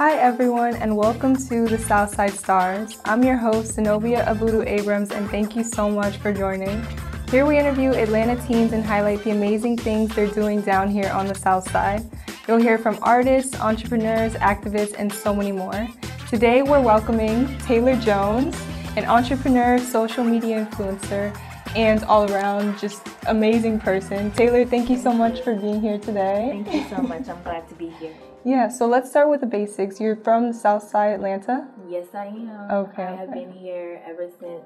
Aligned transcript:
Hi, 0.00 0.16
everyone, 0.16 0.76
and 0.76 0.96
welcome 0.96 1.36
to 1.36 1.68
the 1.68 1.76
Southside 1.76 2.32
Stars. 2.32 2.96
I'm 3.04 3.22
your 3.22 3.36
host, 3.36 3.74
Zenobia 3.74 4.24
Abudu 4.24 4.66
Abrams, 4.66 5.10
and 5.10 5.28
thank 5.28 5.54
you 5.54 5.62
so 5.62 5.90
much 5.90 6.16
for 6.16 6.32
joining. 6.32 6.82
Here 7.30 7.44
we 7.44 7.58
interview 7.58 7.90
Atlanta 7.90 8.36
teens 8.46 8.72
and 8.72 8.82
highlight 8.82 9.22
the 9.24 9.32
amazing 9.32 9.76
things 9.76 10.14
they're 10.14 10.26
doing 10.26 10.62
down 10.62 10.88
here 10.88 11.10
on 11.10 11.26
the 11.26 11.34
South 11.34 11.70
Side. 11.70 12.02
You'll 12.48 12.62
hear 12.62 12.78
from 12.78 12.98
artists, 13.02 13.60
entrepreneurs, 13.60 14.32
activists, 14.36 14.94
and 14.96 15.12
so 15.12 15.34
many 15.34 15.52
more. 15.52 15.86
Today, 16.30 16.62
we're 16.62 16.80
welcoming 16.80 17.58
Taylor 17.58 17.96
Jones, 17.96 18.58
an 18.96 19.04
entrepreneur, 19.04 19.78
social 19.78 20.24
media 20.24 20.64
influencer, 20.64 21.38
and 21.76 22.04
all 22.04 22.24
around 22.32 22.78
just 22.78 23.06
amazing 23.26 23.78
person. 23.78 24.30
Taylor, 24.30 24.64
thank 24.64 24.88
you 24.88 24.96
so 24.96 25.12
much 25.12 25.42
for 25.42 25.54
being 25.54 25.82
here 25.82 25.98
today. 25.98 26.62
Thank 26.64 26.72
you 26.72 26.88
so 26.88 27.02
much. 27.02 27.28
I'm 27.28 27.42
glad 27.42 27.68
to 27.68 27.74
be 27.74 27.90
here. 28.00 28.14
Yeah, 28.44 28.68
so 28.68 28.86
let's 28.86 29.10
start 29.10 29.28
with 29.28 29.40
the 29.40 29.46
basics. 29.46 30.00
You're 30.00 30.16
from 30.16 30.48
the 30.48 30.54
South 30.54 30.82
Side, 30.82 31.12
Atlanta? 31.12 31.68
Yes, 31.88 32.06
I 32.14 32.26
am. 32.26 32.70
Okay, 32.70 33.02
I 33.04 33.16
have 33.16 33.32
been 33.32 33.52
here 33.52 34.02
ever 34.06 34.28
since 34.40 34.64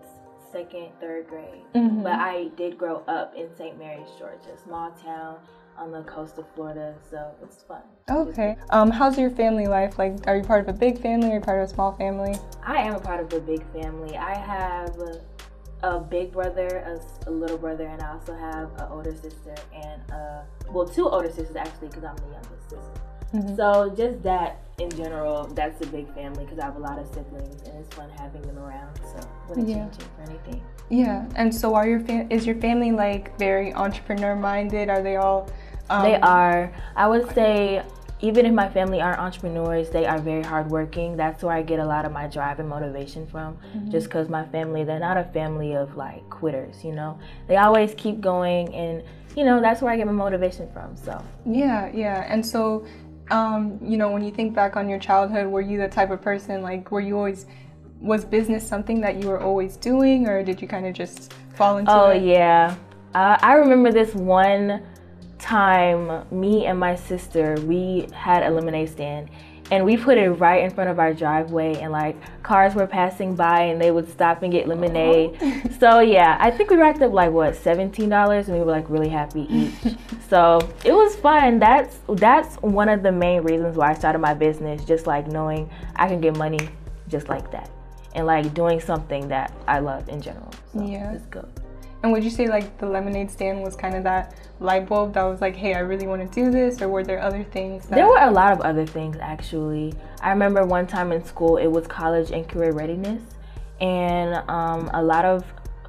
second, 0.52 0.90
third 1.00 1.26
grade. 1.28 1.64
Mhm. 1.74 2.04
But 2.04 2.12
I 2.12 2.50
did 2.56 2.78
grow 2.78 3.02
up 3.08 3.34
in 3.34 3.48
St. 3.56 3.76
Mary's, 3.76 4.10
Georgia, 4.18 4.56
small 4.62 4.92
town 4.92 5.38
on 5.76 5.90
the 5.90 6.02
coast 6.02 6.38
of 6.38 6.46
Florida, 6.54 6.94
so 7.10 7.32
it's 7.42 7.64
fun. 7.64 7.82
Okay. 8.08 8.56
Um, 8.70 8.92
how's 8.92 9.18
your 9.18 9.30
family 9.30 9.66
life? 9.66 9.98
Like, 9.98 10.28
are 10.28 10.36
you 10.36 10.44
part 10.44 10.60
of 10.60 10.68
a 10.68 10.78
big 10.78 11.00
family 11.00 11.32
or 11.32 11.40
part 11.40 11.58
of 11.60 11.68
a 11.68 11.72
small 11.74 11.90
family? 11.92 12.36
I 12.64 12.76
am 12.82 12.94
a 12.94 13.00
part 13.00 13.18
of 13.20 13.32
a 13.32 13.40
big 13.40 13.64
family. 13.72 14.16
I 14.16 14.34
have 14.34 14.96
a, 15.00 15.20
a 15.82 15.98
big 15.98 16.30
brother, 16.30 16.68
a 17.26 17.30
little 17.30 17.58
brother, 17.58 17.86
and 17.86 18.00
I 18.00 18.12
also 18.12 18.34
have 18.34 18.70
an 18.74 18.86
older 18.92 19.16
sister 19.16 19.56
and 19.74 20.00
a, 20.12 20.44
well, 20.70 20.86
two 20.86 21.08
older 21.08 21.32
sisters 21.32 21.56
actually, 21.56 21.88
because 21.88 22.04
I'm 22.04 22.16
the 22.16 22.30
youngest 22.30 22.70
sister. 22.70 23.00
Mhm. 23.34 23.56
So 23.56 23.90
just 23.96 24.22
that 24.22 24.58
in 24.78 24.90
general, 24.90 25.44
that's 25.54 25.80
a 25.86 25.86
big 25.90 26.12
family 26.14 26.44
because 26.44 26.58
I 26.58 26.64
have 26.64 26.76
a 26.76 26.80
lot 26.80 26.98
of 26.98 27.06
siblings, 27.08 27.62
and 27.62 27.78
it's 27.78 27.94
fun 27.94 28.08
having 28.16 28.42
them 28.42 28.58
around. 28.58 28.98
So 29.12 29.20
wouldn't 29.48 29.68
Yeah. 29.68 29.74
change 29.76 29.94
it 29.96 30.06
for 30.16 30.22
anything. 30.30 30.60
Yeah. 30.88 31.24
And 31.36 31.54
so, 31.54 31.74
are 31.74 31.86
your 31.88 32.00
fam- 32.00 32.26
is 32.30 32.46
your 32.46 32.56
family 32.56 32.92
like 32.92 33.36
very 33.38 33.72
entrepreneur 33.74 34.34
minded? 34.36 34.88
Are 34.90 35.02
they 35.02 35.16
all? 35.16 35.48
Um, 35.90 36.02
They 36.02 36.16
are. 36.20 36.70
I 36.96 37.06
would 37.06 37.30
say, 37.34 37.82
even 38.20 38.46
if 38.46 38.52
my 38.54 38.68
family 38.68 39.00
aren't 39.02 39.18
entrepreneurs, 39.18 39.90
they 39.90 40.06
are 40.06 40.18
very 40.18 40.42
hardworking. 40.42 41.16
That's 41.16 41.42
where 41.42 41.54
I 41.54 41.62
get 41.62 41.78
a 41.78 41.84
lot 41.84 42.04
of 42.04 42.12
my 42.12 42.26
drive 42.26 42.58
and 42.58 42.68
motivation 42.68 43.26
from. 43.26 43.58
Just 43.90 44.06
because 44.06 44.28
my 44.28 44.44
family, 44.46 44.82
they're 44.84 44.98
not 44.98 45.16
a 45.18 45.24
family 45.24 45.74
of 45.74 45.96
like 45.96 46.28
quitters, 46.30 46.82
you 46.84 46.92
know? 46.92 47.18
They 47.48 47.56
always 47.56 47.92
keep 47.94 48.20
going, 48.22 48.74
and, 48.74 49.02
you 49.36 49.44
know, 49.44 49.60
that's 49.60 49.82
where 49.82 49.92
I 49.92 49.96
get 49.96 50.06
my 50.06 50.12
motivation 50.12 50.68
from. 50.72 50.96
So, 50.96 51.20
Yeah, 51.44 51.90
yeah. 51.92 52.24
And 52.28 52.44
so, 52.44 52.84
um, 53.30 53.78
you 53.82 53.96
know, 53.96 54.10
when 54.10 54.22
you 54.22 54.30
think 54.30 54.54
back 54.54 54.76
on 54.76 54.88
your 54.88 54.98
childhood, 54.98 55.46
were 55.46 55.60
you 55.60 55.78
the 55.78 55.88
type 55.88 56.10
of 56.10 56.20
person 56.20 56.62
like 56.62 56.90
were 56.90 57.00
you 57.00 57.16
always 57.16 57.46
was 58.00 58.24
business 58.24 58.66
something 58.66 59.00
that 59.00 59.22
you 59.22 59.28
were 59.28 59.40
always 59.40 59.76
doing, 59.76 60.28
or 60.28 60.42
did 60.42 60.60
you 60.60 60.68
kind 60.68 60.86
of 60.86 60.92
just 60.92 61.32
fall 61.54 61.78
into 61.78 61.90
oh, 61.90 62.10
it? 62.10 62.22
yeah. 62.22 62.76
Uh, 63.14 63.38
I 63.40 63.54
remember 63.54 63.92
this 63.92 64.14
one 64.14 64.82
time, 65.38 66.26
me 66.30 66.66
and 66.66 66.78
my 66.78 66.94
sister, 66.94 67.56
we 67.62 68.08
had 68.12 68.42
a 68.42 68.50
lemonade 68.50 68.90
stand. 68.90 69.30
And 69.70 69.84
we 69.84 69.96
put 69.96 70.18
it 70.18 70.28
right 70.30 70.62
in 70.62 70.70
front 70.70 70.90
of 70.90 70.98
our 70.98 71.14
driveway, 71.14 71.74
and 71.80 71.90
like 71.90 72.16
cars 72.42 72.74
were 72.74 72.86
passing 72.86 73.34
by, 73.34 73.62
and 73.62 73.80
they 73.80 73.90
would 73.90 74.08
stop 74.10 74.42
and 74.42 74.52
get 74.52 74.68
lemonade. 74.68 75.38
so 75.80 76.00
yeah, 76.00 76.36
I 76.38 76.50
think 76.50 76.70
we 76.70 76.76
racked 76.76 77.00
up 77.02 77.12
like 77.12 77.32
what 77.32 77.56
seventeen 77.56 78.08
dollars, 78.10 78.48
and 78.48 78.58
we 78.58 78.62
were 78.64 78.70
like 78.70 78.88
really 78.90 79.08
happy 79.08 79.46
each. 79.50 79.94
so 80.28 80.58
it 80.84 80.92
was 80.92 81.16
fun. 81.16 81.58
That's 81.58 81.98
that's 82.08 82.56
one 82.56 82.88
of 82.90 83.02
the 83.02 83.10
main 83.12 83.42
reasons 83.42 83.76
why 83.76 83.90
I 83.90 83.94
started 83.94 84.18
my 84.18 84.34
business. 84.34 84.84
Just 84.84 85.06
like 85.06 85.26
knowing 85.28 85.70
I 85.96 86.08
can 86.08 86.20
get 86.20 86.36
money 86.36 86.68
just 87.08 87.28
like 87.30 87.50
that, 87.50 87.70
and 88.14 88.26
like 88.26 88.52
doing 88.52 88.80
something 88.80 89.28
that 89.28 89.50
I 89.66 89.78
love 89.78 90.08
in 90.10 90.20
general. 90.20 90.52
So 90.74 90.84
Yeah. 90.84 91.12
it's 91.12 91.26
good. 91.26 91.48
And 92.04 92.12
would 92.12 92.22
you 92.22 92.28
say 92.28 92.46
like 92.48 92.76
the 92.76 92.84
lemonade 92.84 93.30
stand 93.30 93.62
was 93.62 93.74
kind 93.74 93.94
of 93.94 94.04
that 94.04 94.34
light 94.60 94.86
bulb 94.86 95.14
that 95.14 95.22
was 95.22 95.40
like, 95.40 95.56
hey, 95.56 95.72
I 95.72 95.78
really 95.78 96.06
want 96.06 96.20
to 96.20 96.28
do 96.44 96.50
this, 96.50 96.82
or 96.82 96.88
were 96.90 97.02
there 97.02 97.18
other 97.18 97.42
things? 97.44 97.86
That- 97.86 97.94
There 97.96 98.06
were 98.06 98.18
a 98.20 98.30
lot 98.30 98.52
of 98.52 98.60
other 98.60 98.84
things 98.84 99.16
actually. 99.22 99.94
I 100.20 100.28
remember 100.28 100.66
one 100.66 100.86
time 100.86 101.12
in 101.12 101.24
school, 101.24 101.56
it 101.56 101.66
was 101.66 101.86
college 101.86 102.30
and 102.30 102.46
career 102.46 102.72
readiness, 102.72 103.22
and 103.80 104.34
um, 104.50 104.90
a 104.92 105.02
lot 105.02 105.24
of 105.24 105.44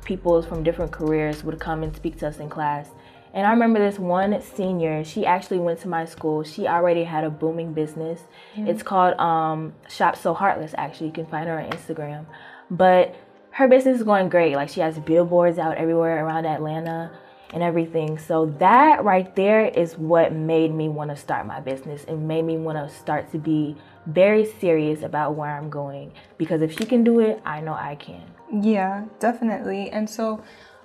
people 0.06 0.42
from 0.42 0.64
different 0.64 0.94
careers 0.94 1.44
would 1.44 1.60
come 1.60 1.84
and 1.84 1.94
speak 1.94 2.18
to 2.20 2.28
us 2.30 2.38
in 2.40 2.48
class. 2.50 2.88
And 3.34 3.46
I 3.46 3.50
remember 3.50 3.80
this 3.80 4.00
one 4.00 4.42
senior, 4.42 5.04
she 5.04 5.26
actually 5.26 5.60
went 5.60 5.82
to 5.82 5.90
my 5.90 6.06
school. 6.06 6.44
She 6.44 6.66
already 6.66 7.04
had 7.04 7.26
a 7.26 7.30
booming 7.30 7.74
business. 7.74 8.22
It's 8.56 8.82
called 8.84 9.20
um, 9.20 9.74
Shop 9.90 10.16
So 10.16 10.34
Heartless, 10.34 10.74
actually. 10.78 11.08
You 11.08 11.14
can 11.14 11.26
find 11.26 11.50
her 11.50 11.60
on 11.60 11.70
Instagram. 11.72 12.26
But 12.72 13.14
her 13.56 13.70
business 13.70 14.00
is 14.00 14.04
going 14.04 14.28
great. 14.28 14.54
Like 14.54 14.68
she 14.68 14.82
has 14.82 15.00
billboards 15.00 15.58
out 15.58 15.78
everywhere 15.78 16.26
around 16.26 16.46
Atlanta 16.46 17.10
and 17.54 17.64
everything. 17.64 18.18
So 18.18 18.48
that 18.60 19.06
right 19.06 19.34
there 19.34 19.64
is 19.64 19.98
what 19.98 20.34
made 20.34 20.74
me 20.74 20.90
want 20.90 21.10
to 21.12 21.16
start 21.16 21.48
my 21.48 21.62
business 21.62 22.04
and 22.04 22.28
made 22.28 22.42
me 22.42 22.58
want 22.58 22.78
to 22.78 22.94
start 22.94 23.32
to 23.32 23.38
be 23.38 23.78
very 24.08 24.46
serious 24.46 25.04
about 25.04 25.36
where 25.36 25.56
I'm 25.56 25.70
going 25.70 26.12
because 26.38 26.62
if 26.62 26.78
she 26.78 26.86
can 26.86 27.06
do 27.06 27.22
it, 27.22 27.42
I 27.46 27.62
know 27.62 27.74
I 27.74 27.96
can. 27.96 28.24
Yeah, 28.52 29.06
definitely. 29.22 29.90
And 29.90 30.10
so, 30.10 30.44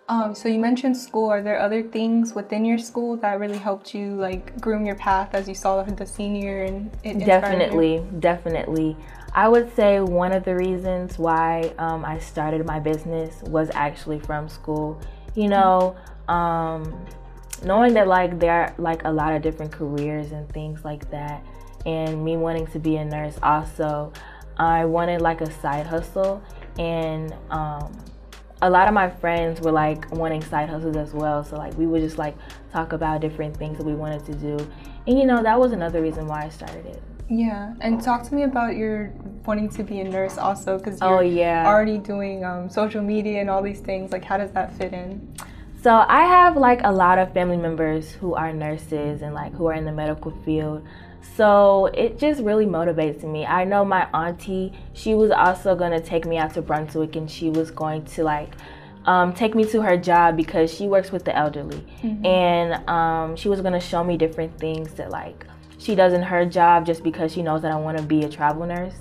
um, 0.09 0.33
so 0.37 0.49
you 0.49 0.61
mentioned 0.61 0.97
school. 0.97 1.29
Are 1.29 1.43
there 1.43 1.59
other 1.59 1.83
things 1.83 2.35
within 2.35 2.65
your 2.65 2.79
school 2.79 3.17
that 3.17 3.41
really 3.41 3.59
helped 3.59 3.95
you 3.95 4.15
like 4.15 4.61
groom 4.61 4.87
your 4.87 4.95
path 4.95 5.35
as 5.35 5.49
you 5.49 5.57
saw 5.57 5.83
the 5.83 6.07
senior 6.07 6.63
and 6.63 6.91
you? 7.03 7.27
Definitely, 7.27 8.05
definitely. 8.21 8.97
I 9.33 9.49
would 9.49 9.75
say 9.77 10.01
one 10.01 10.33
of 10.33 10.45
the 10.45 10.57
reasons 10.57 11.19
why 11.19 11.73
um, 11.79 12.05
I 12.05 12.19
started 12.19 12.65
my 12.67 12.81
business 12.81 13.43
was 13.43 13.71
actually 13.75 14.19
from 14.19 14.49
school. 14.49 15.01
You 15.35 15.49
know, 15.49 15.97
um, 16.29 17.07
knowing 17.65 17.95
that 17.95 18.09
like 18.09 18.39
there 18.41 18.53
are 18.53 18.75
like 18.79 19.05
a 19.05 19.13
lot 19.13 19.35
of 19.35 19.43
different 19.43 19.71
careers 19.71 20.33
and 20.33 20.49
things 20.53 20.85
like 20.85 21.09
that, 21.11 21.45
and 21.87 22.25
me 22.25 22.37
wanting 22.37 22.67
to 22.69 22.79
be 22.79 22.97
a 22.97 23.05
nurse 23.05 23.39
also, 23.43 24.13
I 24.57 24.85
wanted 24.85 25.21
like 25.21 25.41
a 25.41 25.51
side 25.61 25.87
hustle, 25.87 26.43
and 26.79 27.33
um, 27.51 27.97
a 28.63 28.69
lot 28.69 28.89
of 28.89 28.95
my 28.95 29.09
friends 29.09 29.61
were 29.61 29.73
like 29.73 30.11
wanting 30.11 30.43
side 30.43 30.69
hustles 30.69 30.97
as 30.97 31.15
well. 31.15 31.45
So 31.45 31.57
like 31.57 31.77
we 31.79 31.87
would 31.87 32.03
just 32.03 32.19
like 32.19 32.37
talk 32.73 32.93
about 32.93 33.21
different 33.21 33.57
things 33.57 33.79
that 33.79 33.87
we 33.87 33.95
wanted 33.95 34.25
to 34.27 34.35
do, 34.35 34.71
and 35.07 35.17
you 35.17 35.25
know 35.25 35.41
that 35.43 35.59
was 35.59 35.71
another 35.71 36.03
reason 36.03 36.27
why 36.27 36.45
I 36.45 36.49
started 36.49 36.87
it. 36.87 37.03
Yeah, 37.31 37.75
and 37.81 38.03
talk 38.03 38.25
to 38.25 38.35
me 38.35 38.43
about 38.43 38.77
your 38.77 39.13
wanting 39.47 39.69
to 39.71 39.85
be 39.85 40.01
a 40.01 40.05
nurse 40.05 40.37
also, 40.37 40.77
because 40.79 41.01
you're 41.01 41.19
Oh 41.19 41.21
yeah. 41.21 41.65
already 41.67 41.97
doing 41.99 42.45
um, 42.45 42.69
social 42.69 43.03
media 43.03 43.41
and 43.41 43.49
all 43.49 43.63
these 43.63 43.81
things. 43.81 44.11
Like, 44.11 44.25
how 44.25 44.37
does 44.37 44.51
that 44.51 44.77
fit 44.77 44.93
in? 44.93 45.33
So 45.83 46.05
I 46.07 46.23
have 46.25 46.57
like 46.57 46.81
a 46.83 46.93
lot 46.93 47.19
of 47.19 47.33
family 47.33 47.57
members 47.57 48.11
who 48.11 48.35
are 48.35 48.53
nurses 48.53 49.23
and 49.23 49.33
like 49.33 49.55
who 49.55 49.67
are 49.67 49.75
in 49.75 49.85
the 49.85 49.93
medical 49.93 50.33
field. 50.45 50.85
So 51.37 51.87
it 51.95 52.19
just 52.19 52.43
really 52.43 52.67
motivates 52.67 53.23
me. 53.23 53.47
I 53.47 53.65
know 53.65 53.85
my 53.85 54.09
auntie, 54.13 54.73
she 54.93 55.15
was 55.15 55.31
also 55.31 55.75
gonna 55.77 56.01
take 56.01 56.27
me 56.27 56.37
out 56.37 56.53
to 56.55 56.63
Brunswick 56.63 57.17
and 57.17 57.31
she 57.31 57.49
was 57.49 57.71
going 57.71 58.05
to 58.07 58.25
like 58.25 58.53
um, 59.07 59.33
take 59.33 59.55
me 59.55 59.65
to 59.67 59.81
her 59.81 59.97
job 59.97 60.37
because 60.37 60.75
she 60.75 60.87
works 60.87 61.13
with 61.13 61.25
the 61.25 61.35
elderly. 61.35 61.87
And 62.25 62.87
um, 62.89 63.37
she 63.37 63.49
was 63.49 63.61
gonna 63.63 63.81
show 63.81 64.03
me 64.05 64.17
different 64.19 64.59
things 64.59 64.93
that 64.95 65.11
like 65.11 65.47
she 65.81 65.95
does 65.95 66.13
in 66.13 66.23
her 66.23 66.45
job 66.45 66.85
just 66.85 67.03
because 67.03 67.33
she 67.33 67.43
knows 67.43 67.63
that 67.63 67.73
I 67.73 67.77
wanna 67.77 68.03
be 68.03 68.23
a 68.25 68.29
travel 68.29 68.67
nurse. 68.67 68.95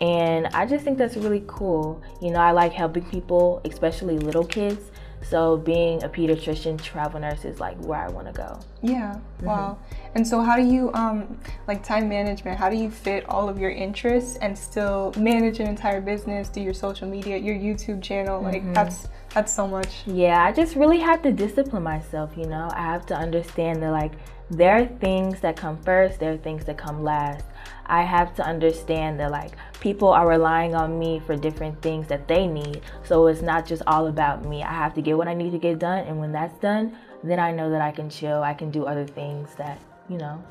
And 0.00 0.48
I 0.48 0.66
just 0.66 0.84
think 0.84 0.98
that's 0.98 1.16
really 1.16 1.44
cool. 1.46 2.02
You 2.20 2.32
know, 2.32 2.40
I 2.40 2.50
like 2.50 2.72
helping 2.72 3.04
people, 3.04 3.62
especially 3.64 4.18
little 4.18 4.44
kids. 4.44 4.90
So 5.22 5.56
being 5.56 6.02
a 6.04 6.08
pediatrician, 6.08 6.80
travel 6.80 7.18
nurse 7.20 7.44
is 7.44 7.58
like 7.58 7.76
where 7.84 7.98
I 8.00 8.08
want 8.08 8.26
to 8.28 8.32
go. 8.32 8.60
Yeah, 8.82 9.16
Mm-hmm. 9.38 9.46
wow. 9.46 9.78
And 10.14 10.26
so, 10.26 10.40
how 10.40 10.56
do 10.56 10.62
you 10.62 10.92
um 10.94 11.38
like 11.66 11.82
time 11.82 12.08
management? 12.08 12.58
How 12.58 12.70
do 12.70 12.76
you 12.76 12.90
fit 12.90 13.28
all 13.28 13.48
of 13.48 13.58
your 13.58 13.70
interests 13.70 14.36
and 14.36 14.56
still 14.56 15.12
manage 15.18 15.58
an 15.60 15.66
entire 15.66 16.00
business, 16.00 16.48
do 16.48 16.60
your 16.60 16.74
social 16.74 17.08
media, 17.08 17.36
your 17.36 17.56
YouTube 17.56 18.02
channel? 18.02 18.40
Like, 18.42 18.62
Mm-hmm. 18.62 18.72
that's 18.74 19.08
that's 19.34 19.52
so 19.52 19.66
much. 19.66 20.02
Yeah, 20.06 20.42
I 20.44 20.52
just 20.52 20.76
really 20.76 21.00
have 21.00 21.20
to 21.22 21.32
discipline 21.32 21.82
myself, 21.82 22.30
you 22.36 22.46
know. 22.46 22.70
I 22.72 22.82
have 22.82 23.04
to 23.06 23.14
understand 23.16 23.82
that 23.82 23.90
like 23.90 24.12
there 24.50 24.76
are 24.80 24.86
things 24.86 25.40
that 25.40 25.56
come 25.56 25.76
first, 25.82 26.20
there 26.20 26.32
are 26.32 26.36
things 26.38 26.64
that 26.66 26.78
come 26.78 27.02
last. 27.02 27.44
I 27.86 28.02
have 28.02 28.34
to 28.36 28.42
understand 28.44 29.20
that 29.20 29.30
like 29.30 29.52
people 29.80 30.08
are 30.08 30.26
relying 30.26 30.74
on 30.74 30.98
me 30.98 31.20
for 31.26 31.36
different 31.36 31.80
things 31.82 32.08
that 32.08 32.26
they 32.28 32.46
need. 32.46 32.80
So 33.04 33.26
it's 33.28 33.42
not 33.42 33.66
just 33.66 33.82
all 33.86 34.06
about 34.08 34.44
me. 34.44 34.62
I 34.62 34.72
have 34.72 34.94
to 34.94 35.02
get 35.02 35.16
what 35.16 35.28
I 35.28 35.34
need 35.34 35.50
to 35.52 35.58
get 35.58 35.78
done 35.78 36.04
and 36.06 36.18
when 36.18 36.32
that's 36.32 36.58
done, 36.60 36.96
then 37.22 37.38
I 37.38 37.52
know 37.52 37.70
that 37.70 37.80
I 37.80 37.92
can 37.92 38.10
chill. 38.10 38.42
I 38.42 38.54
can 38.54 38.70
do 38.70 38.84
other 38.86 39.06
things 39.06 39.54
that, 39.56 39.78
you 40.08 40.18
know, 40.18 40.42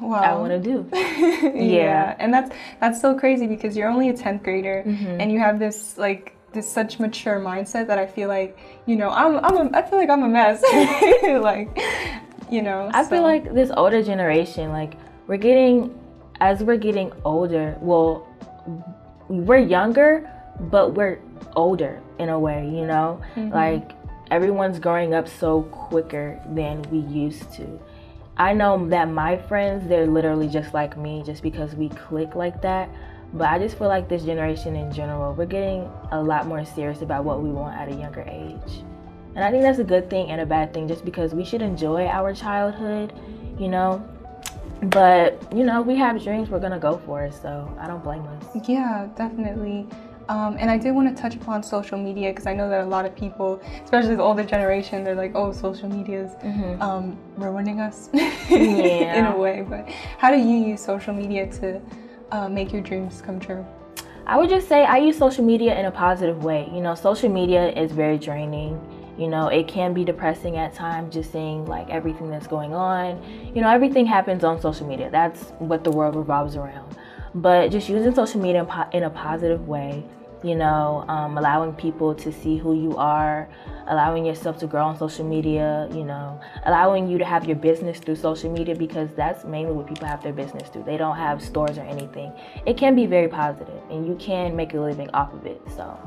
Wow. 0.00 0.20
I 0.22 0.34
want 0.34 0.52
to 0.52 0.60
do. 0.60 0.88
yeah. 0.92 1.50
Yeah. 1.54 2.16
and 2.20 2.32
that's 2.32 2.50
that's 2.80 3.00
so 3.00 3.18
crazy 3.18 3.46
because 3.46 3.76
you're 3.76 3.88
only 3.88 4.08
a 4.10 4.14
10th 4.14 4.42
grader 4.44 4.84
Mm-hmm. 4.86 5.20
and 5.20 5.32
you 5.32 5.38
have 5.40 5.58
this 5.58 5.98
like 5.98 6.32
this 6.52 6.70
such 6.70 6.98
mature 7.00 7.38
mindset 7.40 7.86
that 7.88 7.98
I 7.98 8.06
feel 8.06 8.28
like 8.28 8.56
you 8.86 8.94
know 8.96 9.10
I'm 9.10 9.38
I'm 9.44 9.56
a, 9.74 9.76
I 9.76 9.82
feel 9.82 9.98
like 9.98 10.08
I'm 10.08 10.22
a 10.22 10.28
mess 10.28 10.62
like 11.42 11.68
you 12.50 12.62
know 12.62 12.88
I 12.94 13.02
so- 13.02 13.10
feel 13.10 13.22
like 13.22 13.52
this 13.52 13.70
older 13.76 14.02
generation, 14.02 14.70
like 14.70 14.94
we're 15.26 15.36
getting 15.36 15.92
as 16.40 16.62
we're 16.62 16.76
getting 16.76 17.12
older, 17.24 17.76
well, 17.80 18.26
we're 19.28 19.58
younger, 19.58 20.30
but 20.60 20.94
we're 20.94 21.18
older 21.54 22.00
in 22.18 22.28
a 22.28 22.38
way, 22.38 22.64
you 22.64 22.86
know? 22.86 23.20
Mm-hmm. 23.34 23.52
Like 23.52 23.92
everyone's 24.30 24.78
growing 24.78 25.14
up 25.14 25.28
so 25.28 25.62
quicker 25.62 26.40
than 26.48 26.82
we 26.90 26.98
used 26.98 27.52
to. 27.54 27.80
I 28.36 28.52
know 28.52 28.86
that 28.88 29.10
my 29.10 29.36
friends, 29.36 29.88
they're 29.88 30.06
literally 30.06 30.48
just 30.48 30.74
like 30.74 30.96
me 30.98 31.22
just 31.24 31.42
because 31.42 31.74
we 31.74 31.88
click 31.88 32.34
like 32.34 32.60
that. 32.62 32.90
But 33.32 33.48
I 33.48 33.58
just 33.58 33.78
feel 33.78 33.88
like 33.88 34.08
this 34.08 34.24
generation 34.24 34.76
in 34.76 34.92
general, 34.92 35.34
we're 35.34 35.46
getting 35.46 35.90
a 36.12 36.22
lot 36.22 36.46
more 36.46 36.64
serious 36.64 37.02
about 37.02 37.24
what 37.24 37.42
we 37.42 37.50
want 37.50 37.76
at 37.76 37.88
a 37.88 37.94
younger 37.94 38.24
age. 38.28 38.84
And 39.34 39.44
I 39.44 39.50
think 39.50 39.62
that's 39.62 39.78
a 39.78 39.84
good 39.84 40.08
thing 40.08 40.30
and 40.30 40.40
a 40.40 40.46
bad 40.46 40.72
thing 40.72 40.86
just 40.86 41.04
because 41.04 41.34
we 41.34 41.44
should 41.44 41.60
enjoy 41.60 42.06
our 42.06 42.34
childhood, 42.34 43.12
you 43.58 43.68
know? 43.68 44.06
But, 44.82 45.42
you 45.54 45.64
know, 45.64 45.80
we 45.82 45.96
have 45.96 46.22
dreams, 46.22 46.50
we're 46.50 46.60
gonna 46.60 46.78
go 46.78 46.98
for 46.98 47.24
it, 47.24 47.34
so 47.34 47.74
I 47.80 47.86
don't 47.86 48.02
blame 48.04 48.26
us. 48.26 48.68
Yeah, 48.68 49.08
definitely. 49.16 49.86
Um, 50.28 50.56
and 50.58 50.70
I 50.70 50.76
did 50.76 50.92
want 50.92 51.14
to 51.14 51.20
touch 51.20 51.36
upon 51.36 51.62
social 51.62 51.96
media 51.98 52.30
because 52.30 52.46
I 52.46 52.54
know 52.54 52.68
that 52.68 52.82
a 52.82 52.86
lot 52.86 53.04
of 53.04 53.14
people, 53.14 53.60
especially 53.84 54.16
the 54.16 54.22
older 54.22 54.42
generation, 54.42 55.04
they're 55.04 55.14
like, 55.14 55.32
"Oh, 55.36 55.52
social 55.52 55.88
media 55.88 56.24
is 56.24 56.32
mm-hmm. 56.32 56.82
um, 56.82 57.16
ruining 57.36 57.80
us," 57.80 58.10
in 58.50 59.24
a 59.24 59.36
way. 59.36 59.64
But 59.68 59.88
how 60.18 60.32
do 60.32 60.38
you 60.38 60.58
use 60.58 60.84
social 60.84 61.14
media 61.14 61.46
to 61.60 61.80
uh, 62.32 62.48
make 62.48 62.72
your 62.72 62.82
dreams 62.82 63.22
come 63.24 63.38
true? 63.38 63.64
I 64.26 64.36
would 64.36 64.50
just 64.50 64.68
say 64.68 64.84
I 64.84 64.96
use 64.96 65.16
social 65.16 65.44
media 65.44 65.78
in 65.78 65.86
a 65.86 65.92
positive 65.92 66.42
way. 66.42 66.68
You 66.72 66.80
know, 66.80 66.96
social 66.96 67.28
media 67.28 67.70
is 67.70 67.92
very 67.92 68.18
draining. 68.18 68.80
You 69.18 69.28
know, 69.28 69.48
it 69.48 69.66
can 69.66 69.94
be 69.94 70.04
depressing 70.04 70.56
at 70.56 70.74
times 70.74 71.14
just 71.14 71.32
seeing 71.32 71.64
like 71.66 71.88
everything 71.88 72.28
that's 72.28 72.46
going 72.46 72.74
on. 72.74 73.22
You 73.54 73.62
know, 73.62 73.70
everything 73.70 74.04
happens 74.04 74.44
on 74.44 74.60
social 74.60 74.86
media. 74.86 75.10
That's 75.10 75.52
what 75.58 75.84
the 75.84 75.90
world 75.90 76.16
revolves 76.16 76.56
around. 76.56 76.96
But 77.34 77.70
just 77.70 77.88
using 77.88 78.14
social 78.14 78.40
media 78.40 78.66
in 78.92 79.04
a 79.04 79.10
positive 79.10 79.68
way, 79.68 80.04
you 80.42 80.54
know, 80.54 81.04
um, 81.08 81.38
allowing 81.38 81.72
people 81.74 82.14
to 82.14 82.32
see 82.32 82.56
who 82.56 82.74
you 82.74 82.96
are, 82.96 83.48
allowing 83.88 84.24
yourself 84.24 84.58
to 84.58 84.66
grow 84.66 84.84
on 84.84 84.98
social 84.98 85.24
media, 85.24 85.88
you 85.92 86.04
know, 86.04 86.40
allowing 86.64 87.08
you 87.08 87.18
to 87.18 87.24
have 87.24 87.46
your 87.46 87.56
business 87.56 87.98
through 87.98 88.16
social 88.16 88.50
media 88.50 88.74
because 88.74 89.10
that's 89.16 89.44
mainly 89.44 89.72
what 89.72 89.86
people 89.86 90.06
have 90.06 90.22
their 90.22 90.32
business 90.32 90.68
through. 90.68 90.84
They 90.84 90.96
don't 90.96 91.16
have 91.16 91.42
stores 91.42 91.78
or 91.78 91.82
anything. 91.82 92.32
It 92.66 92.76
can 92.76 92.94
be 92.94 93.06
very 93.06 93.28
positive 93.28 93.82
and 93.90 94.06
you 94.06 94.14
can 94.16 94.54
make 94.54 94.74
a 94.74 94.80
living 94.80 95.10
off 95.10 95.32
of 95.32 95.46
it. 95.46 95.60
So 95.74 95.98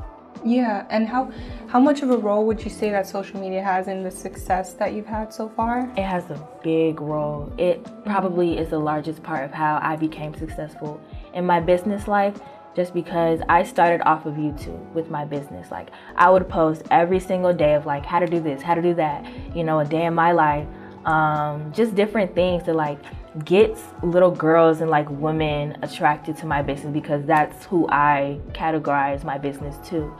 yeah, 0.44 0.86
and 0.90 1.06
how 1.06 1.30
how 1.68 1.78
much 1.78 2.02
of 2.02 2.10
a 2.10 2.16
role 2.16 2.46
would 2.46 2.62
you 2.64 2.70
say 2.70 2.90
that 2.90 3.06
social 3.06 3.40
media 3.40 3.62
has 3.62 3.88
in 3.88 4.02
the 4.02 4.10
success 4.10 4.72
that 4.74 4.94
you've 4.94 5.06
had 5.06 5.32
so 5.32 5.48
far? 5.48 5.90
It 5.96 6.02
has 6.02 6.30
a 6.30 6.48
big 6.62 7.00
role. 7.00 7.52
It 7.58 7.86
probably 8.04 8.58
is 8.58 8.70
the 8.70 8.78
largest 8.78 9.22
part 9.22 9.44
of 9.44 9.52
how 9.52 9.78
I 9.82 9.96
became 9.96 10.34
successful 10.34 11.00
in 11.34 11.44
my 11.44 11.60
business 11.60 12.08
life 12.08 12.40
just 12.74 12.94
because 12.94 13.40
I 13.48 13.64
started 13.64 14.00
off 14.08 14.26
of 14.26 14.34
YouTube 14.34 14.92
with 14.92 15.10
my 15.10 15.24
business. 15.24 15.70
Like 15.70 15.90
I 16.16 16.30
would 16.30 16.48
post 16.48 16.82
every 16.90 17.20
single 17.20 17.52
day 17.52 17.74
of 17.74 17.86
like 17.86 18.06
how 18.06 18.18
to 18.18 18.26
do 18.26 18.40
this, 18.40 18.62
how 18.62 18.74
to 18.74 18.82
do 18.82 18.94
that, 18.94 19.26
you 19.54 19.64
know, 19.64 19.80
a 19.80 19.84
day 19.84 20.06
in 20.06 20.14
my 20.14 20.32
life, 20.32 20.66
um, 21.04 21.72
just 21.72 21.94
different 21.94 22.34
things 22.34 22.62
to 22.64 22.72
like 22.72 22.98
get 23.44 23.76
little 24.02 24.30
girls 24.30 24.80
and 24.80 24.90
like 24.90 25.08
women 25.10 25.78
attracted 25.82 26.36
to 26.38 26.46
my 26.46 26.62
business 26.62 26.92
because 26.92 27.24
that's 27.24 27.64
who 27.66 27.88
I 27.88 28.40
categorize 28.52 29.24
my 29.24 29.38
business 29.38 29.76
to. 29.90 30.12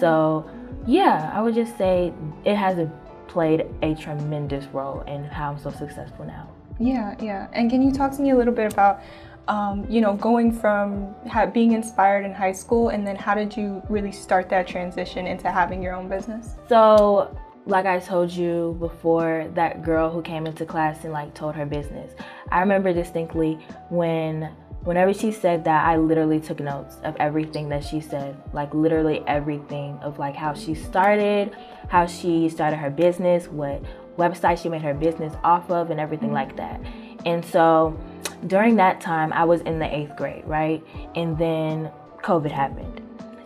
So 0.00 0.48
yeah, 0.86 1.30
I 1.34 1.42
would 1.42 1.54
just 1.54 1.76
say 1.76 2.12
it 2.44 2.56
has 2.56 2.88
played 3.28 3.66
a 3.82 3.94
tremendous 3.94 4.64
role 4.66 5.02
in 5.02 5.24
how 5.24 5.52
I'm 5.52 5.58
so 5.58 5.70
successful 5.70 6.24
now. 6.24 6.48
Yeah, 6.78 7.14
yeah. 7.20 7.48
And 7.52 7.70
can 7.70 7.82
you 7.82 7.92
talk 7.92 8.12
to 8.16 8.22
me 8.22 8.30
a 8.30 8.36
little 8.36 8.54
bit 8.54 8.72
about 8.72 9.02
um, 9.48 9.86
you 9.90 10.00
know, 10.00 10.14
going 10.14 10.52
from 10.52 11.14
ha- 11.28 11.46
being 11.46 11.72
inspired 11.72 12.24
in 12.24 12.32
high 12.32 12.52
school, 12.52 12.88
and 12.88 13.06
then 13.06 13.16
how 13.16 13.34
did 13.34 13.56
you 13.56 13.82
really 13.88 14.12
start 14.12 14.48
that 14.48 14.66
transition 14.66 15.26
into 15.26 15.50
having 15.50 15.82
your 15.82 15.94
own 15.94 16.08
business? 16.08 16.54
So, 16.68 17.36
like 17.66 17.86
I 17.86 17.98
told 17.98 18.30
you 18.30 18.76
before, 18.78 19.50
that 19.54 19.82
girl 19.82 20.10
who 20.10 20.22
came 20.22 20.46
into 20.46 20.66
class 20.66 21.04
and 21.04 21.12
like 21.12 21.34
told 21.34 21.54
her 21.54 21.64
business. 21.64 22.12
I 22.50 22.60
remember 22.60 22.92
distinctly 22.92 23.54
when 23.88 24.50
whenever 24.82 25.14
she 25.14 25.32
said 25.32 25.64
that, 25.64 25.86
I 25.86 25.96
literally 25.96 26.40
took 26.40 26.60
notes 26.60 26.96
of 27.04 27.16
everything 27.16 27.70
that 27.70 27.82
she 27.82 28.00
said, 28.00 28.36
like 28.52 28.74
literally 28.74 29.22
everything 29.26 29.98
of 30.02 30.18
like 30.18 30.36
how 30.36 30.52
she 30.52 30.74
started, 30.74 31.56
how 31.88 32.06
she 32.06 32.48
started 32.48 32.76
her 32.76 32.90
business, 32.90 33.48
what 33.48 33.82
website 34.18 34.62
she 34.62 34.68
made 34.68 34.82
her 34.82 34.94
business 34.94 35.34
off 35.42 35.70
of, 35.70 35.90
and 35.90 35.98
everything 35.98 36.28
mm-hmm. 36.28 36.34
like 36.34 36.56
that. 36.56 36.80
And 37.24 37.44
so 37.44 37.98
during 38.46 38.76
that 38.76 39.00
time, 39.00 39.32
I 39.32 39.44
was 39.44 39.62
in 39.62 39.78
the 39.78 39.92
eighth 39.92 40.16
grade, 40.16 40.44
right? 40.44 40.84
And 41.16 41.38
then 41.38 41.90
COVID 42.22 42.50
happened. 42.50 42.93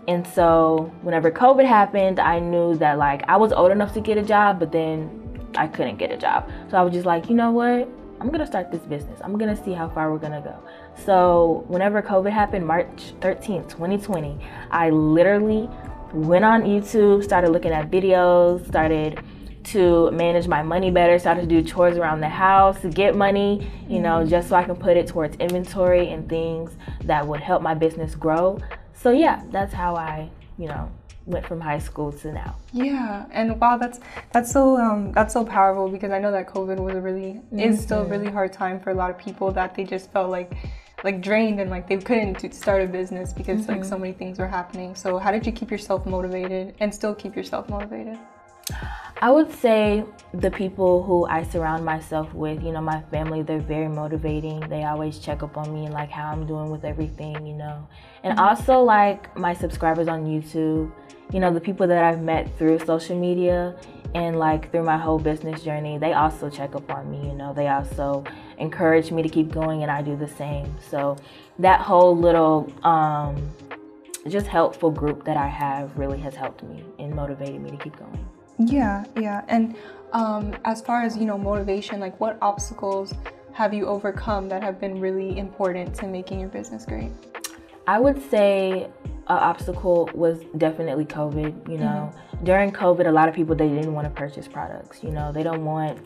And 0.09 0.27
so, 0.27 0.91
whenever 1.03 1.31
COVID 1.31 1.67
happened, 1.67 2.19
I 2.19 2.39
knew 2.39 2.75
that 2.77 2.97
like 2.97 3.23
I 3.29 3.37
was 3.37 3.53
old 3.53 3.71
enough 3.71 3.93
to 3.93 4.01
get 4.01 4.17
a 4.17 4.23
job, 4.23 4.59
but 4.59 4.73
then 4.73 5.51
I 5.55 5.67
couldn't 5.67 5.99
get 5.99 6.11
a 6.11 6.17
job. 6.17 6.51
So 6.71 6.79
I 6.79 6.83
was 6.83 6.95
just 6.95 7.05
like, 7.05 7.29
you 7.29 7.35
know 7.35 7.51
what? 7.51 7.87
I'm 8.19 8.31
gonna 8.31 8.47
start 8.47 8.73
this 8.73 8.81
business. 8.81 9.21
I'm 9.23 9.37
gonna 9.37 9.63
see 9.63 9.73
how 9.73 9.89
far 9.91 10.11
we're 10.11 10.19
gonna 10.19 10.41
go. 10.41 10.57
So, 11.05 11.65
whenever 11.69 12.01
COVID 12.01 12.33
happened, 12.33 12.67
March 12.67 13.13
13th, 13.21 13.69
2020, 13.69 14.39
I 14.71 14.89
literally 14.89 15.69
went 16.15 16.45
on 16.45 16.63
YouTube, 16.63 17.23
started 17.23 17.51
looking 17.51 17.73
at 17.73 17.91
videos, 17.91 18.67
started 18.67 19.21
to 19.65 20.11
manage 20.13 20.49
my 20.49 20.63
money 20.63 20.91
better, 20.91 21.19
started 21.19 21.43
to 21.43 21.47
do 21.47 21.63
chores 21.63 21.99
around 21.99 22.21
the 22.21 22.29
house, 22.29 22.81
to 22.81 22.89
get 22.89 23.15
money, 23.15 23.71
you 23.89 24.01
know, 24.01 24.21
mm-hmm. 24.21 24.31
just 24.31 24.49
so 24.49 24.57
I 24.57 24.65
can 24.65 24.77
put 24.77 24.97
it 24.97 25.07
towards 25.07 25.37
inventory 25.37 26.09
and 26.09 26.27
things 26.29 26.71
that 27.05 27.27
would 27.27 27.41
help 27.41 27.61
my 27.61 27.75
business 27.75 28.15
grow. 28.15 28.59
So 29.01 29.13
yeah, 29.13 29.43
that's 29.51 29.73
how 29.73 29.95
I, 29.95 30.29
you 30.59 30.67
know, 30.67 30.91
went 31.27 31.47
from 31.47 31.61
high 31.61 31.79
school 31.79 32.13
to 32.13 32.33
now. 32.33 32.57
Yeah, 32.73 33.27
and 33.31 33.61
wow, 33.61 33.77
that's 33.77 34.01
that's 34.33 34.51
so 34.51 34.77
um, 34.77 35.13
that's 35.13 35.33
so 35.33 35.45
powerful 35.45 35.89
because 35.89 36.11
I 36.11 36.19
know 36.19 36.33
that 36.33 36.49
COVID 36.49 36.79
was 36.81 36.97
a 36.97 37.01
really 37.01 37.35
mm-hmm. 37.35 37.61
is 37.61 37.81
still 37.81 38.01
a 38.01 38.03
mm-hmm. 38.03 38.13
really 38.13 38.31
hard 38.31 38.53
time 38.53 38.81
for 38.81 38.91
a 38.91 38.95
lot 38.95 39.11
of 39.11 39.19
people 39.19 39.53
that 39.53 39.75
they 39.75 39.85
just 39.85 40.11
felt 40.11 40.31
like 40.31 40.53
like 41.05 41.21
drained 41.21 41.61
and 41.61 41.71
like 41.71 41.89
they 41.89 41.97
couldn't 41.99 42.53
start 42.53 42.83
a 42.83 42.87
business 42.87 43.33
because 43.33 43.63
mm-hmm. 43.63 43.73
like 43.73 43.85
so 43.85 43.97
many 43.97 44.13
things 44.13 44.39
were 44.39 44.49
happening. 44.49 44.97
So 44.97 45.19
how 45.19 45.31
did 45.31 45.47
you 45.47 45.53
keep 45.53 45.71
yourself 45.71 46.05
motivated 46.05 46.75
and 46.81 46.93
still 46.93 47.15
keep 47.15 47.37
yourself 47.37 47.69
motivated? 47.69 48.19
I 49.21 49.31
would 49.31 49.51
say 49.53 50.05
the 50.33 50.51
people 50.51 51.03
who 51.03 51.27
I 51.27 51.43
surround 51.43 51.85
myself 51.85 52.33
with, 52.35 52.63
you 52.63 52.71
know, 52.71 52.81
my 52.81 53.03
family, 53.11 53.43
they're 53.43 53.59
very 53.59 53.89
motivating. 53.89 54.61
They 54.69 54.85
always 54.85 55.19
check 55.19 55.43
up 55.43 55.57
on 55.57 55.75
me 55.75 55.87
and 55.87 55.93
like 55.93 56.11
how 56.11 56.31
I'm 56.31 56.47
doing 56.47 56.71
with 56.71 56.85
everything, 56.85 57.45
you 57.45 57.55
know. 57.55 57.89
And 58.23 58.39
mm-hmm. 58.39 58.47
also 58.47 58.81
like 58.81 59.37
my 59.37 59.55
subscribers 59.55 60.07
on 60.07 60.25
YouTube, 60.25 60.93
you 61.33 61.41
know, 61.41 61.53
the 61.53 61.61
people 61.61 61.89
that 61.89 62.05
I've 62.05 62.23
met 62.23 62.57
through 62.59 62.79
social 62.81 63.19
media 63.19 63.75
and 64.15 64.39
like 64.39 64.71
through 64.71 64.85
my 64.85 64.97
whole 64.97 65.19
business 65.19 65.65
journey, 65.65 65.99
they 65.99 66.13
also 66.13 66.49
check 66.49 66.77
up 66.77 66.89
on 66.95 67.11
me, 67.11 67.29
you 67.29 67.35
know. 67.35 67.53
They 67.53 67.67
also 67.67 68.23
encourage 68.59 69.11
me 69.11 69.23
to 69.23 69.29
keep 69.29 69.51
going 69.51 69.83
and 69.83 69.91
I 69.91 70.01
do 70.01 70.15
the 70.15 70.29
same. 70.29 70.77
So 70.91 71.17
that 71.59 71.81
whole 71.81 72.17
little 72.17 72.73
um 72.85 73.51
just 74.29 74.47
helpful 74.47 74.93
group 74.93 75.25
that 75.25 75.37
I 75.37 75.49
have 75.49 75.97
really 75.99 76.19
has 76.21 76.37
helped 76.37 76.63
me 76.63 76.85
and 77.01 77.15
motivated 77.15 77.61
me 77.61 77.71
to 77.73 77.77
keep 77.77 77.99
going. 77.99 78.29
Yeah, 78.59 79.05
yeah. 79.17 79.45
And 79.49 79.77
um, 80.13 80.55
as 80.65 80.81
far 80.81 81.03
as, 81.03 81.17
you 81.17 81.25
know, 81.25 81.39
motivation, 81.39 82.01
like 82.01 82.19
what 82.21 82.39
obstacles 82.43 83.15
have 83.53 83.75
you 83.75 83.87
overcome 83.87 84.49
that 84.49 84.63
have 84.63 84.81
been 84.81 85.01
really 85.01 85.39
important 85.39 85.95
to 85.97 86.07
making 86.07 86.41
your 86.41 86.49
business 86.49 86.85
great? 86.85 87.11
I 87.87 87.99
would 87.99 88.23
say 88.31 88.85
an 89.29 89.39
obstacle 89.39 90.11
was 90.15 90.41
definitely 90.59 91.05
COVID. 91.05 91.69
You 91.69 91.79
know, 91.79 92.13
mm-hmm. 92.13 92.45
during 92.45 92.71
COVID, 92.71 93.07
a 93.07 93.11
lot 93.11 93.29
of 93.29 93.35
people 93.35 93.55
they 93.55 93.69
didn't 93.69 93.95
want 93.95 94.07
to 94.07 94.11
purchase 94.11 94.47
products. 94.47 95.03
You 95.03 95.11
know, 95.11 95.33
they 95.33 95.43
don't 95.43 95.65
want 95.65 95.99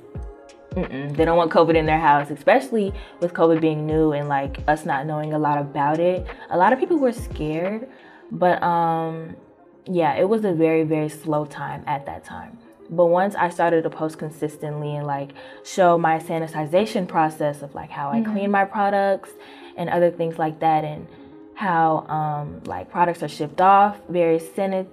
they 0.75 1.25
don't 1.25 1.37
want 1.37 1.50
COVID 1.50 1.75
in 1.75 1.85
their 1.85 1.99
house, 2.00 2.30
especially 2.30 2.92
with 3.21 3.35
COVID 3.35 3.61
being 3.61 3.87
new 3.87 4.12
and 4.12 4.28
like 4.28 4.59
us 4.68 4.87
not 4.87 5.06
knowing 5.06 5.35
a 5.35 5.38
lot 5.38 5.59
about 5.59 6.00
it. 6.00 6.26
A 6.50 6.56
lot 6.56 6.73
of 6.73 6.78
people 6.78 6.99
were 6.99 7.12
scared, 7.12 7.88
but 8.30 8.62
um, 8.62 9.37
yeah, 9.87 10.15
it 10.15 10.29
was 10.29 10.45
a 10.45 10.53
very, 10.53 10.85
very 10.85 11.09
slow 11.09 11.45
time 11.45 11.83
at 11.87 12.07
that 12.07 12.25
time. 12.25 12.59
But 12.91 13.07
once 13.07 13.35
I 13.35 13.49
started 13.49 13.83
to 13.85 13.91
post 13.91 14.19
consistently 14.19 14.97
and 14.97 15.07
like 15.07 15.31
show 15.65 15.97
my 15.97 16.19
sanitization 16.19 17.09
process 17.09 17.62
of 17.62 17.75
like 17.75 17.91
how 17.91 18.11
I 18.11 18.21
mm-hmm. 18.21 18.33
clean 18.33 18.51
my 18.51 18.65
products 18.65 19.31
and 19.77 19.89
other 19.89 20.11
things 20.11 20.39
like 20.39 20.61
that, 20.61 20.85
and 20.85 21.07
how 21.55 22.07
um, 22.09 22.61
like 22.65 22.91
products 22.91 23.23
are 23.23 23.29
shipped 23.29 23.61
off 23.61 23.99
very 24.09 24.39
sanit, 24.39 24.87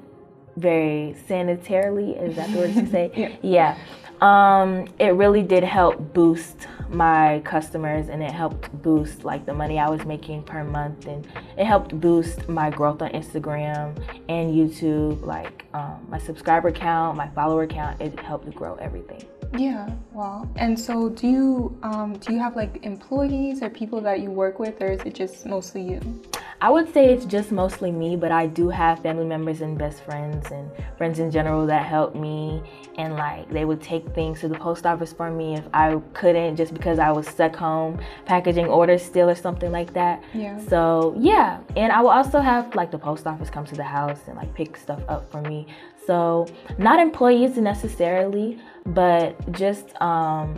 very 0.55 1.15
sanitarily. 1.27 2.21
Is 2.21 2.35
that 2.37 2.51
the 2.51 2.57
word 2.57 2.73
to 2.73 2.87
say? 2.87 3.37
yeah. 3.43 3.75
yeah. 3.75 3.77
Um, 4.21 4.87
it 4.99 5.09
really 5.09 5.43
did 5.43 5.63
help 5.63 6.13
boost 6.13 6.67
my 6.89 7.41
customers 7.45 8.09
and 8.09 8.23
it 8.23 8.31
helped 8.31 8.71
boost 8.81 9.23
like 9.23 9.45
the 9.45 9.53
money 9.53 9.79
I 9.79 9.89
was 9.89 10.05
making 10.05 10.43
per 10.43 10.63
month 10.63 11.05
and 11.07 11.27
it 11.57 11.65
helped 11.65 11.99
boost 11.99 12.49
my 12.49 12.69
growth 12.69 13.01
on 13.01 13.11
Instagram 13.11 13.95
and 14.27 14.53
YouTube, 14.53 15.25
like 15.25 15.65
um, 15.73 16.05
my 16.09 16.17
subscriber 16.17 16.71
count, 16.71 17.17
my 17.17 17.27
follower 17.29 17.67
count. 17.67 18.01
It 18.01 18.19
helped 18.19 18.53
grow 18.55 18.75
everything. 18.75 19.23
Yeah, 19.57 19.89
wow. 20.13 20.47
And 20.55 20.79
so, 20.79 21.09
do 21.09 21.27
you 21.27 21.79
um, 21.83 22.13
do 22.17 22.33
you 22.33 22.39
have 22.39 22.55
like 22.55 22.85
employees 22.85 23.61
or 23.63 23.69
people 23.69 24.01
that 24.01 24.19
you 24.19 24.29
work 24.29 24.59
with, 24.59 24.81
or 24.81 24.87
is 24.87 25.01
it 25.01 25.15
just 25.15 25.45
mostly 25.45 25.81
you? 25.81 26.21
I 26.61 26.69
would 26.69 26.93
say 26.93 27.13
it's 27.13 27.23
just 27.23 27.53
mostly 27.53 27.89
me, 27.89 28.17
but 28.17 28.31
I 28.33 28.45
do 28.45 28.67
have 28.67 29.01
family 29.01 29.25
members 29.25 29.61
and 29.61 29.77
best 29.77 30.03
friends 30.03 30.51
and 30.51 30.69
friends 30.97 31.19
in 31.19 31.31
general 31.31 31.65
that 31.67 31.85
help 31.85 32.15
me. 32.15 32.61
And 32.97 33.15
like 33.15 33.49
they 33.49 33.63
would 33.63 33.81
take 33.81 34.05
things 34.13 34.41
to 34.41 34.49
the 34.49 34.59
post 34.59 34.85
office 34.85 35.13
for 35.13 35.31
me 35.31 35.55
if 35.55 35.63
I 35.73 35.95
couldn't, 36.13 36.57
just 36.57 36.73
because 36.73 36.99
I 36.99 37.11
was 37.11 37.27
stuck 37.27 37.55
home 37.55 37.99
packaging 38.25 38.67
orders 38.67 39.01
still 39.01 39.29
or 39.29 39.35
something 39.35 39.71
like 39.71 39.93
that. 39.93 40.21
Yeah. 40.33 40.59
So 40.67 41.15
yeah, 41.17 41.61
and 41.77 41.93
I 41.93 42.01
will 42.01 42.09
also 42.09 42.39
have 42.39 42.75
like 42.75 42.91
the 42.91 42.99
post 42.99 43.25
office 43.25 43.49
come 43.49 43.65
to 43.65 43.75
the 43.75 43.83
house 43.83 44.19
and 44.27 44.35
like 44.35 44.53
pick 44.53 44.75
stuff 44.75 44.99
up 45.07 45.31
for 45.31 45.41
me. 45.41 45.65
So 46.05 46.47
not 46.77 46.99
employees 46.99 47.55
necessarily, 47.57 48.59
but 48.85 49.51
just 49.51 49.99
um, 50.01 50.55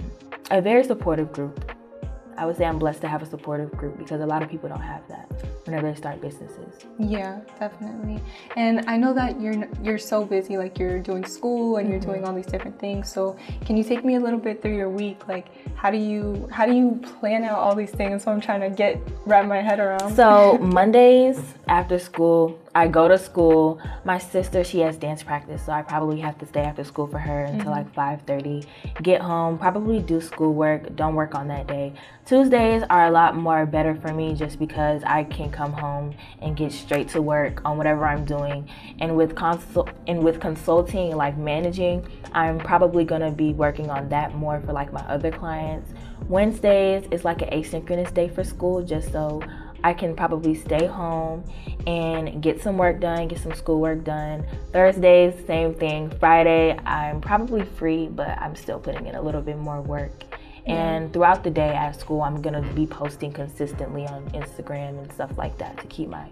a 0.50 0.62
very 0.62 0.84
supportive 0.84 1.32
group. 1.32 1.72
I 2.38 2.46
would 2.46 2.58
say 2.58 2.66
I'm 2.66 2.80
blessed 2.80 3.02
to 3.02 3.08
have 3.08 3.22
a 3.22 3.26
supportive 3.26 3.72
group 3.72 3.98
because 3.98 4.22
a 4.22 4.26
lot 4.26 4.42
of 4.42 4.50
people 4.50 4.68
don't 4.68 4.82
have 4.82 5.08
that 5.10 5.30
whenever 5.66 5.92
they 5.92 5.96
start 5.96 6.22
businesses. 6.22 6.86
Yeah, 6.98 7.42
definitely. 7.60 8.20
And 8.56 8.84
I 8.88 8.98
know 8.98 9.14
that 9.14 9.40
you're 9.40 9.68
you're 9.84 9.98
so 9.98 10.26
busy, 10.26 10.58
like 10.58 10.80
you're 10.80 11.00
doing 11.00 11.26
school 11.26 11.78
and 11.78 11.90
you're 11.90 12.00
mm-hmm. 12.00 12.12
doing 12.12 12.26
all 12.26 12.34
these 12.34 12.48
different 12.48 12.80
things. 12.80 13.12
So 13.12 13.38
can 13.66 13.78
you 13.78 13.84
take 13.84 14.04
me 14.04 14.16
a 14.16 14.20
little 14.20 14.40
bit 14.40 14.62
through 14.62 14.76
your 14.76 14.90
week? 14.90 15.28
Like 15.28 15.48
how 15.76 15.92
do 15.92 15.98
you 15.98 16.48
how 16.52 16.66
do 16.66 16.74
you 16.74 17.00
plan 17.20 17.44
out 17.44 17.60
all 17.60 17.76
these 17.76 17.92
things? 17.92 18.24
So 18.24 18.32
I'm 18.32 18.42
trying 18.42 18.62
to 18.62 18.70
get 18.70 19.00
wrap 19.26 19.46
my 19.46 19.62
head 19.62 19.80
around. 19.80 20.16
So 20.16 20.58
Mondays 20.62 21.40
after 21.68 22.00
school, 22.00 22.60
I 22.74 22.88
go 22.88 23.08
to 23.10 23.18
school. 23.18 23.82
My 24.06 24.18
sister, 24.18 24.64
she 24.64 24.80
has 24.80 24.96
dance 24.98 25.24
practice, 25.24 25.66
so 25.66 25.74
I 25.74 25.82
probably 25.82 26.22
have 26.22 26.38
to 26.40 26.46
stay 26.46 26.62
after 26.62 26.86
school 26.86 27.06
for 27.06 27.20
her 27.20 27.44
until 27.44 27.72
mm-hmm. 27.72 28.00
like 28.00 28.26
5:30. 28.26 28.66
Get 29.02 29.22
home, 29.22 29.58
probably 29.58 30.00
do 30.00 30.22
schoolwork. 30.22 30.96
Don't 30.96 31.16
work 31.16 31.36
on 31.36 31.50
that 31.50 31.68
day. 31.68 31.94
Tuesdays 32.26 32.84
are 32.90 33.08
a 33.08 33.12
lot 33.12 33.36
more 33.36 33.66
better 33.66 33.94
for 33.96 34.14
me 34.14 34.34
just 34.36 34.58
because 34.58 35.04
I 35.04 35.26
can 35.26 35.52
come 35.52 35.74
home 35.74 36.16
and 36.42 36.56
get 36.56 36.72
straight 36.72 37.10
to 37.10 37.22
work 37.22 37.62
on 37.66 37.78
whatever 37.78 38.06
I'm 38.06 38.24
doing. 38.24 38.70
And 39.00 39.18
with 39.18 39.36
consult 39.36 39.90
and 40.08 40.24
with 40.24 40.40
consulting, 40.40 41.16
like 41.16 41.38
managing, 41.38 42.08
I'm 42.32 42.58
probably 42.58 43.04
gonna 43.04 43.32
be 43.32 43.52
working 43.52 43.90
on 43.90 44.08
that 44.10 44.34
more 44.36 44.62
for 44.62 44.72
like 44.72 44.94
my 44.94 45.02
other 45.02 45.32
clients. 45.32 45.92
Wednesdays 46.30 47.06
is 47.12 47.26
like 47.26 47.42
an 47.42 47.50
asynchronous 47.50 48.14
day 48.14 48.30
for 48.30 48.46
school, 48.46 48.82
just 48.82 49.12
so 49.12 49.42
I 49.84 49.94
can 49.94 50.16
probably 50.16 50.56
stay 50.56 50.86
home 50.86 51.44
and 51.88 52.42
get 52.42 52.62
some 52.62 52.78
work 52.78 53.00
done, 53.00 53.28
get 53.28 53.40
some 53.40 53.54
schoolwork 53.54 54.04
done. 54.04 54.46
Thursdays, 54.72 55.34
same 55.46 55.74
thing. 55.74 56.12
Friday, 56.20 56.78
I'm 56.86 57.22
probably 57.22 57.64
free, 57.64 58.08
but 58.08 58.38
I'm 58.40 58.56
still 58.56 58.80
putting 58.80 59.08
in 59.08 59.16
a 59.16 59.22
little 59.22 59.42
bit 59.42 59.58
more 59.58 59.82
work. 59.82 60.24
And 60.68 61.12
throughout 61.12 61.44
the 61.44 61.50
day 61.50 61.70
at 61.70 62.00
school, 62.00 62.22
I'm 62.22 62.42
gonna 62.42 62.62
be 62.74 62.86
posting 62.86 63.32
consistently 63.32 64.06
on 64.06 64.30
Instagram 64.32 65.00
and 65.00 65.12
stuff 65.12 65.32
like 65.38 65.58
that 65.58 65.78
to 65.80 65.88
keep 65.88 66.10
my 66.10 66.30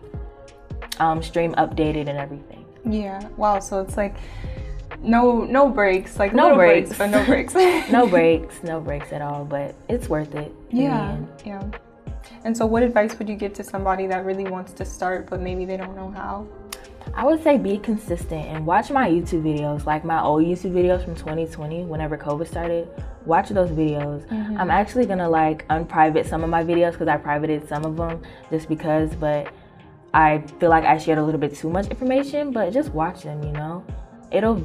um, 1.00 1.24
stream 1.24 1.54
updated 1.56 2.08
and 2.08 2.18
everything. 2.18 2.66
Yeah. 2.86 3.28
Wow. 3.38 3.60
So 3.60 3.82
it's 3.82 3.98
like 3.98 4.16
no 5.02 5.44
no 5.46 5.70
breaks, 5.70 6.20
like 6.20 6.34
no 6.34 6.56
breaks, 6.56 6.90
breaks 6.90 6.98
but 6.98 7.08
no 7.10 7.26
breaks. 7.26 7.54
no 7.92 8.08
breaks, 8.10 8.64
no 8.64 8.80
breaks 8.80 9.12
at 9.12 9.22
all. 9.22 9.46
But 9.46 9.76
it's 9.88 10.10
worth 10.10 10.36
it. 10.36 10.54
Yeah. 10.70 11.18
Yeah. 11.46 11.64
And 12.46 12.56
so, 12.56 12.66
what 12.66 12.84
advice 12.84 13.18
would 13.20 13.28
you 13.28 13.36
give 13.36 13.54
to 13.54 13.64
somebody 13.64 14.08
that 14.08 14.26
really 14.26 14.46
wants 14.46 14.74
to 14.74 14.86
start, 14.86 15.30
but 15.30 15.42
maybe 15.42 15.66
they 15.66 15.78
don't 15.78 15.96
know 15.96 16.10
how? 16.12 16.48
I 17.14 17.26
would 17.26 17.42
say 17.44 17.58
be 17.58 17.78
consistent 17.78 18.46
and 18.46 18.66
watch 18.66 18.92
my 18.92 19.10
YouTube 19.10 19.44
videos, 19.44 19.86
like 19.86 20.06
my 20.06 20.22
old 20.22 20.44
YouTube 20.44 20.74
videos 20.74 21.04
from 21.04 21.16
2020, 21.16 21.84
whenever 21.84 22.18
COVID 22.18 22.48
started. 22.48 22.88
Watch 23.26 23.50
those 23.50 23.70
videos. 23.70 24.26
Mm-hmm. 24.28 24.58
I'm 24.58 24.72
actually 24.72 25.06
gonna 25.06 25.30
like 25.30 25.66
unprivate 25.70 26.26
some 26.26 26.44
of 26.44 26.50
my 26.50 26.64
videos 26.64 26.92
because 26.92 27.08
I 27.08 27.18
privated 27.18 27.68
some 27.68 27.84
of 27.84 27.98
them 27.98 28.22
just 28.50 28.70
because, 28.70 29.14
but 29.16 29.52
I 30.14 30.40
feel 30.60 30.70
like 30.70 30.86
I 30.86 30.98
shared 30.98 31.18
a 31.18 31.24
little 31.24 31.40
bit 31.40 31.56
too 31.56 31.70
much 31.70 31.88
information. 31.88 32.52
But 32.52 32.72
just 32.72 32.90
watch 32.90 33.24
them, 33.24 33.44
you 33.44 33.52
know. 33.52 33.84
It'll 34.32 34.64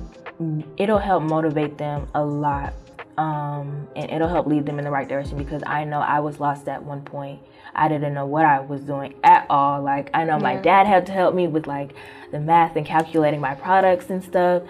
it'll 0.77 0.99
help 0.99 1.23
motivate 1.23 1.79
them 1.79 2.09
a 2.15 2.25
lot 2.25 2.75
um, 3.17 3.89
and 3.95 4.11
it'll 4.11 4.29
help 4.29 4.47
lead 4.47 4.67
them 4.67 4.79
in 4.79 4.85
the 4.85 4.91
right 4.91 5.09
direction 5.09 5.39
because 5.39 5.63
I 5.67 5.85
know 5.85 6.01
I 6.01 6.21
was 6.21 6.41
lost 6.41 6.69
at 6.69 6.83
one 6.83 7.03
point. 7.03 7.41
I 7.75 7.89
didn't 7.89 8.15
know 8.15 8.27
what 8.27 8.45
I 8.45 8.61
was 8.61 8.83
doing 8.83 9.15
at 9.25 9.47
all. 9.51 9.83
Like 9.83 10.11
I 10.15 10.25
know 10.25 10.37
yeah. 10.37 10.43
my 10.43 10.57
dad 10.57 10.87
had 10.87 11.07
to 11.07 11.13
help 11.13 11.35
me 11.35 11.47
with 11.47 11.67
like 11.67 11.95
the 12.31 12.41
math 12.41 12.77
and 12.77 12.87
calculating 12.87 13.41
my 13.41 13.55
products 13.55 14.11
and 14.11 14.23
stuff. 14.23 14.63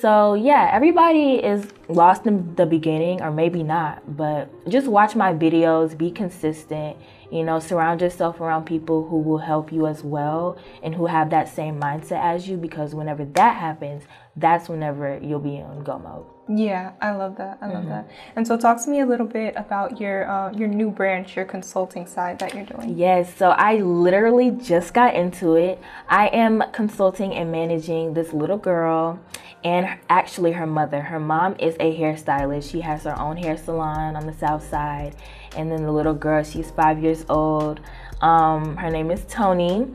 So 0.00 0.34
yeah, 0.34 0.70
everybody 0.72 1.34
is 1.34 1.68
lost 1.88 2.26
in 2.26 2.54
the 2.56 2.66
beginning 2.66 3.22
or 3.22 3.30
maybe 3.30 3.62
not, 3.62 4.16
but 4.16 4.48
just 4.68 4.88
watch 4.88 5.14
my 5.14 5.32
videos, 5.32 5.96
be 5.96 6.10
consistent, 6.10 6.96
you 7.34 7.42
know, 7.42 7.58
surround 7.58 8.00
yourself 8.00 8.40
around 8.40 8.64
people 8.64 9.08
who 9.08 9.18
will 9.18 9.38
help 9.38 9.72
you 9.72 9.88
as 9.88 10.04
well 10.04 10.56
and 10.84 10.94
who 10.94 11.06
have 11.06 11.30
that 11.30 11.48
same 11.48 11.80
mindset 11.80 12.22
as 12.22 12.48
you 12.48 12.56
because 12.56 12.94
whenever 12.94 13.24
that 13.24 13.56
happens, 13.56 14.04
that's 14.36 14.68
whenever 14.68 15.18
you'll 15.20 15.40
be 15.40 15.56
in 15.56 15.82
go 15.82 15.98
mode. 15.98 16.26
Yeah, 16.48 16.92
I 17.00 17.12
love 17.12 17.36
that. 17.38 17.58
I 17.60 17.68
love 17.68 17.84
mm-hmm. 17.84 17.88
that. 17.88 18.10
And 18.36 18.46
so, 18.46 18.56
talk 18.56 18.82
to 18.84 18.90
me 18.90 19.00
a 19.00 19.06
little 19.06 19.26
bit 19.26 19.54
about 19.56 19.98
your 19.98 20.30
uh, 20.30 20.52
your 20.52 20.68
new 20.68 20.90
branch, 20.90 21.36
your 21.36 21.46
consulting 21.46 22.06
side 22.06 22.38
that 22.40 22.54
you're 22.54 22.66
doing. 22.66 22.98
Yes, 22.98 23.34
so 23.34 23.50
I 23.50 23.76
literally 23.76 24.50
just 24.50 24.92
got 24.92 25.14
into 25.14 25.54
it. 25.54 25.80
I 26.08 26.26
am 26.28 26.62
consulting 26.72 27.34
and 27.34 27.50
managing 27.50 28.12
this 28.12 28.32
little 28.34 28.58
girl, 28.58 29.18
and 29.64 29.98
actually 30.10 30.52
her 30.52 30.66
mother. 30.66 31.00
Her 31.00 31.18
mom 31.18 31.56
is 31.58 31.76
a 31.80 31.96
hairstylist. 31.98 32.70
She 32.70 32.82
has 32.82 33.04
her 33.04 33.18
own 33.18 33.38
hair 33.38 33.56
salon 33.56 34.14
on 34.14 34.26
the 34.26 34.34
south 34.34 34.68
side, 34.68 35.16
and 35.56 35.70
then 35.70 35.82
the 35.82 35.92
little 35.92 36.14
girl, 36.14 36.42
she's 36.42 36.70
five 36.70 37.02
years 37.02 37.24
old. 37.28 37.80
Um, 38.20 38.76
her 38.76 38.90
name 38.90 39.10
is 39.10 39.24
Tony 39.28 39.86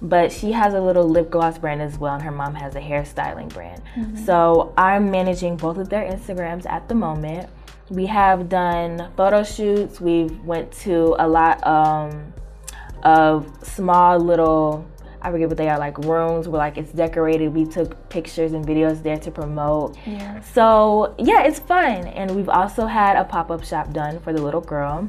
but 0.00 0.30
she 0.30 0.52
has 0.52 0.74
a 0.74 0.80
little 0.80 1.08
lip 1.08 1.30
gloss 1.30 1.58
brand 1.58 1.82
as 1.82 1.98
well, 1.98 2.14
and 2.14 2.22
her 2.22 2.30
mom 2.30 2.54
has 2.54 2.74
a 2.76 2.80
hairstyling 2.80 3.48
brand. 3.52 3.82
Mm-hmm. 3.96 4.24
So 4.24 4.72
I'm 4.76 5.10
managing 5.10 5.56
both 5.56 5.78
of 5.78 5.88
their 5.88 6.08
Instagrams 6.08 6.66
at 6.66 6.88
the 6.88 6.94
moment. 6.94 7.48
We 7.90 8.06
have 8.06 8.48
done 8.48 9.10
photo 9.16 9.42
shoots. 9.42 10.00
We've 10.00 10.38
went 10.44 10.72
to 10.82 11.16
a 11.18 11.26
lot 11.26 11.66
um, 11.66 12.32
of 13.02 13.52
small 13.62 14.18
little 14.18 14.86
I 15.22 15.30
forget 15.30 15.48
what 15.48 15.56
they 15.56 15.68
are 15.68 15.78
like 15.78 15.98
rooms 15.98 16.48
where 16.48 16.58
like 16.58 16.78
it's 16.78 16.92
decorated. 16.92 17.52
We 17.52 17.64
took 17.64 18.08
pictures 18.08 18.52
and 18.52 18.64
videos 18.64 19.02
there 19.02 19.18
to 19.18 19.30
promote. 19.30 19.96
Yeah. 20.06 20.40
So 20.40 21.14
yeah, 21.18 21.44
it's 21.44 21.58
fun. 21.58 22.06
And 22.08 22.34
we've 22.34 22.48
also 22.48 22.86
had 22.86 23.16
a 23.16 23.24
pop 23.24 23.50
up 23.50 23.64
shop 23.64 23.92
done 23.92 24.20
for 24.20 24.32
the 24.32 24.42
little 24.42 24.60
girl. 24.60 25.08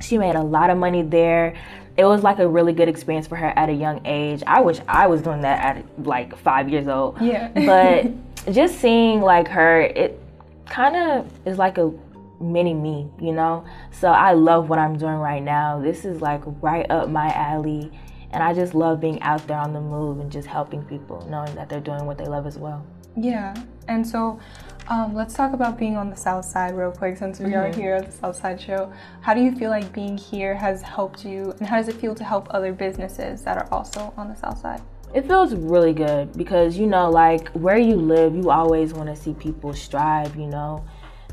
She 0.00 0.18
made 0.18 0.34
a 0.34 0.42
lot 0.42 0.70
of 0.70 0.78
money 0.78 1.02
there 1.02 1.54
it 1.96 2.04
was 2.04 2.22
like 2.22 2.38
a 2.38 2.48
really 2.48 2.72
good 2.72 2.88
experience 2.88 3.26
for 3.26 3.36
her 3.36 3.48
at 3.48 3.68
a 3.68 3.72
young 3.72 4.00
age. 4.06 4.42
I 4.46 4.60
wish 4.60 4.80
I 4.88 5.06
was 5.06 5.20
doing 5.20 5.42
that 5.42 5.76
at 5.76 6.06
like 6.06 6.36
five 6.38 6.68
years 6.68 6.88
old. 6.88 7.20
Yeah. 7.20 7.50
but 7.54 8.52
just 8.52 8.80
seeing 8.80 9.20
like 9.20 9.48
her, 9.48 9.82
it 9.82 10.18
kind 10.66 10.96
of 10.96 11.30
is 11.46 11.58
like 11.58 11.78
a 11.78 11.92
mini 12.40 12.72
me, 12.72 13.08
you 13.20 13.32
know? 13.32 13.64
So 13.90 14.08
I 14.08 14.32
love 14.32 14.68
what 14.68 14.78
I'm 14.78 14.96
doing 14.96 15.16
right 15.16 15.42
now. 15.42 15.80
This 15.80 16.04
is 16.04 16.22
like 16.22 16.42
right 16.62 16.90
up 16.90 17.10
my 17.10 17.28
alley. 17.28 17.90
And 18.32 18.42
I 18.42 18.54
just 18.54 18.74
love 18.74 19.00
being 19.00 19.20
out 19.22 19.46
there 19.46 19.58
on 19.58 19.72
the 19.72 19.80
move 19.80 20.20
and 20.20 20.32
just 20.32 20.48
helping 20.48 20.82
people, 20.84 21.26
knowing 21.30 21.54
that 21.54 21.68
they're 21.68 21.80
doing 21.80 22.06
what 22.06 22.18
they 22.18 22.24
love 22.24 22.46
as 22.46 22.58
well. 22.58 22.84
Yeah. 23.16 23.54
And 23.88 24.06
so 24.06 24.40
um, 24.88 25.14
let's 25.14 25.34
talk 25.34 25.52
about 25.52 25.78
being 25.78 25.96
on 25.96 26.10
the 26.10 26.16
South 26.16 26.44
Side 26.44 26.76
real 26.76 26.92
quick 26.92 27.16
since 27.16 27.38
we 27.38 27.46
mm-hmm. 27.46 27.56
are 27.56 27.72
here 27.72 27.94
at 27.94 28.06
the 28.06 28.12
South 28.12 28.36
Side 28.36 28.60
Show. 28.60 28.92
How 29.20 29.34
do 29.34 29.40
you 29.40 29.52
feel 29.54 29.70
like 29.70 29.92
being 29.92 30.16
here 30.16 30.54
has 30.54 30.82
helped 30.82 31.24
you, 31.24 31.54
and 31.58 31.68
how 31.68 31.76
does 31.76 31.88
it 31.88 31.94
feel 31.96 32.14
to 32.14 32.24
help 32.24 32.48
other 32.50 32.72
businesses 32.72 33.42
that 33.42 33.56
are 33.58 33.68
also 33.70 34.12
on 34.16 34.28
the 34.28 34.34
South 34.34 34.58
Side? 34.58 34.80
It 35.14 35.26
feels 35.26 35.54
really 35.54 35.92
good 35.92 36.36
because, 36.36 36.78
you 36.78 36.86
know, 36.86 37.10
like 37.10 37.48
where 37.50 37.78
you 37.78 37.96
live, 37.96 38.34
you 38.34 38.50
always 38.50 38.94
want 38.94 39.08
to 39.08 39.16
see 39.16 39.34
people 39.34 39.74
strive, 39.74 40.34
you 40.36 40.46
know. 40.46 40.84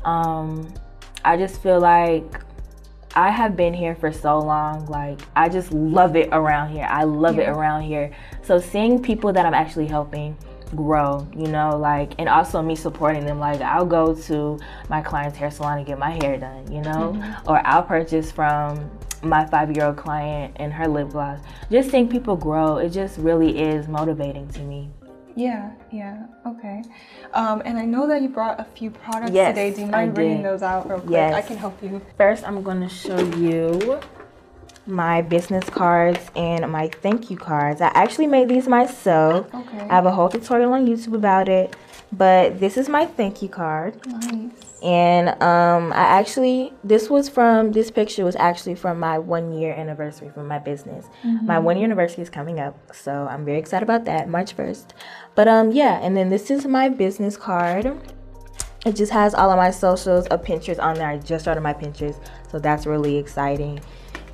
Um, 0.04 0.72
I 1.24 1.36
just 1.36 1.62
feel 1.62 1.80
like 1.80 2.49
I 3.20 3.28
have 3.28 3.54
been 3.54 3.74
here 3.74 3.94
for 3.94 4.10
so 4.10 4.38
long. 4.38 4.86
Like, 4.86 5.20
I 5.36 5.50
just 5.50 5.72
love 5.72 6.16
it 6.16 6.30
around 6.32 6.70
here. 6.70 6.86
I 6.88 7.04
love 7.04 7.36
yeah. 7.36 7.42
it 7.42 7.48
around 7.50 7.82
here. 7.82 8.10
So, 8.40 8.58
seeing 8.58 9.02
people 9.02 9.30
that 9.34 9.44
I'm 9.44 9.52
actually 9.52 9.88
helping, 9.88 10.38
grow, 10.74 11.28
you 11.36 11.48
know, 11.48 11.76
like, 11.76 12.14
and 12.18 12.30
also 12.30 12.62
me 12.62 12.74
supporting 12.74 13.26
them. 13.26 13.38
Like, 13.38 13.60
I'll 13.60 13.84
go 13.84 14.14
to 14.14 14.58
my 14.88 15.02
client's 15.02 15.36
hair 15.36 15.50
salon 15.50 15.76
and 15.76 15.86
get 15.86 15.98
my 15.98 16.12
hair 16.22 16.38
done, 16.38 16.72
you 16.72 16.80
know, 16.80 17.12
mm-hmm. 17.14 17.50
or 17.50 17.60
I'll 17.66 17.82
purchase 17.82 18.32
from 18.32 18.90
my 19.22 19.44
five 19.44 19.70
year 19.76 19.84
old 19.84 19.98
client 19.98 20.56
and 20.56 20.72
her 20.72 20.88
lip 20.88 21.10
gloss. 21.10 21.40
Just 21.70 21.90
seeing 21.90 22.08
people 22.08 22.36
grow, 22.36 22.78
it 22.78 22.88
just 22.88 23.18
really 23.18 23.58
is 23.58 23.86
motivating 23.86 24.48
to 24.48 24.60
me. 24.62 24.88
Yeah, 25.36 25.70
yeah, 25.92 26.26
okay. 26.46 26.82
Um, 27.34 27.62
and 27.64 27.78
I 27.78 27.84
know 27.84 28.06
that 28.08 28.22
you 28.22 28.28
brought 28.28 28.60
a 28.60 28.64
few 28.64 28.90
products 28.90 29.32
yes, 29.32 29.50
today. 29.50 29.72
Do 29.72 29.82
you 29.82 29.86
mind 29.86 30.14
bringing 30.14 30.42
those 30.42 30.62
out 30.62 30.88
real 30.88 31.00
quick? 31.00 31.12
Yes. 31.12 31.34
I 31.34 31.42
can 31.42 31.56
help 31.56 31.82
you. 31.82 32.00
First, 32.16 32.46
I'm 32.46 32.62
going 32.62 32.80
to 32.80 32.88
show 32.88 33.18
you 33.36 34.00
my 34.86 35.22
business 35.22 35.64
cards 35.70 36.20
and 36.34 36.70
my 36.70 36.88
thank 36.88 37.30
you 37.30 37.36
cards. 37.36 37.80
I 37.80 37.88
actually 37.94 38.26
made 38.26 38.48
these 38.48 38.66
myself. 38.68 39.52
Okay. 39.54 39.80
I 39.80 39.94
have 39.94 40.06
a 40.06 40.10
whole 40.10 40.28
tutorial 40.28 40.72
on 40.72 40.86
YouTube 40.86 41.14
about 41.14 41.48
it, 41.48 41.76
but 42.12 42.58
this 42.58 42.76
is 42.76 42.88
my 42.88 43.06
thank 43.06 43.42
you 43.42 43.48
card. 43.48 44.04
Nice. 44.06 44.69
And 44.82 45.28
um, 45.42 45.92
I 45.92 46.04
actually, 46.18 46.72
this 46.82 47.10
was 47.10 47.28
from, 47.28 47.72
this 47.72 47.90
picture 47.90 48.24
was 48.24 48.36
actually 48.36 48.74
from 48.74 48.98
my 48.98 49.18
one 49.18 49.52
year 49.52 49.74
anniversary 49.74 50.30
from 50.30 50.48
my 50.48 50.58
business. 50.58 51.06
Mm-hmm. 51.22 51.46
My 51.46 51.58
one 51.58 51.76
year 51.76 51.84
anniversary 51.84 52.22
is 52.22 52.30
coming 52.30 52.60
up, 52.60 52.94
so 52.94 53.28
I'm 53.30 53.44
very 53.44 53.58
excited 53.58 53.82
about 53.82 54.06
that, 54.06 54.28
March 54.28 54.56
1st. 54.56 54.86
But 55.34 55.48
um, 55.48 55.70
yeah, 55.70 56.00
and 56.02 56.16
then 56.16 56.30
this 56.30 56.50
is 56.50 56.66
my 56.66 56.88
business 56.88 57.36
card. 57.36 57.94
It 58.86 58.96
just 58.96 59.12
has 59.12 59.34
all 59.34 59.50
of 59.50 59.58
my 59.58 59.70
socials 59.70 60.26
of 60.28 60.42
Pinterest 60.42 60.82
on 60.82 60.94
there. 60.94 61.08
I 61.08 61.18
just 61.18 61.44
started 61.44 61.60
my 61.60 61.74
Pinterest, 61.74 62.18
so 62.50 62.58
that's 62.58 62.86
really 62.86 63.18
exciting. 63.18 63.80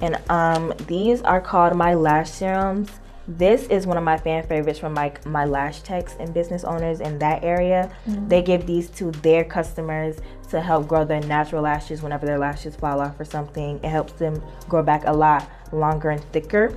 And 0.01 0.17
um, 0.31 0.73
these 0.87 1.23
are 1.23 1.41
called 1.41 1.75
my 1.75 1.95
lash 1.95 2.31
serums. 2.31 2.91
This 3.29 3.67
is 3.67 3.87
one 3.87 3.97
of 3.97 4.05
my 4.05 4.17
fan 4.17 4.47
favorites 4.47 4.79
from 4.79 4.95
my 4.95 5.13
my 5.25 5.45
lash 5.45 5.81
techs 5.81 6.15
and 6.21 6.33
business 6.33 6.63
owners 6.63 7.01
in 7.01 7.19
that 7.19 7.43
area. 7.43 7.91
Mm-hmm. 8.07 8.29
They 8.29 8.43
give 8.43 8.67
these 8.67 8.89
to 8.91 9.11
their 9.11 9.45
customers 9.45 10.19
to 10.51 10.61
help 10.61 10.87
grow 10.87 11.05
their 11.05 11.21
natural 11.23 11.63
lashes 11.63 12.03
whenever 12.03 12.25
their 12.25 12.39
lashes 12.39 12.77
fall 12.77 13.01
off 13.01 13.19
or 13.19 13.25
something. 13.25 13.79
It 13.83 13.89
helps 13.89 14.13
them 14.13 14.41
grow 14.69 14.83
back 14.83 15.03
a 15.07 15.13
lot 15.13 15.51
longer 15.73 16.11
and 16.11 16.23
thicker. 16.33 16.77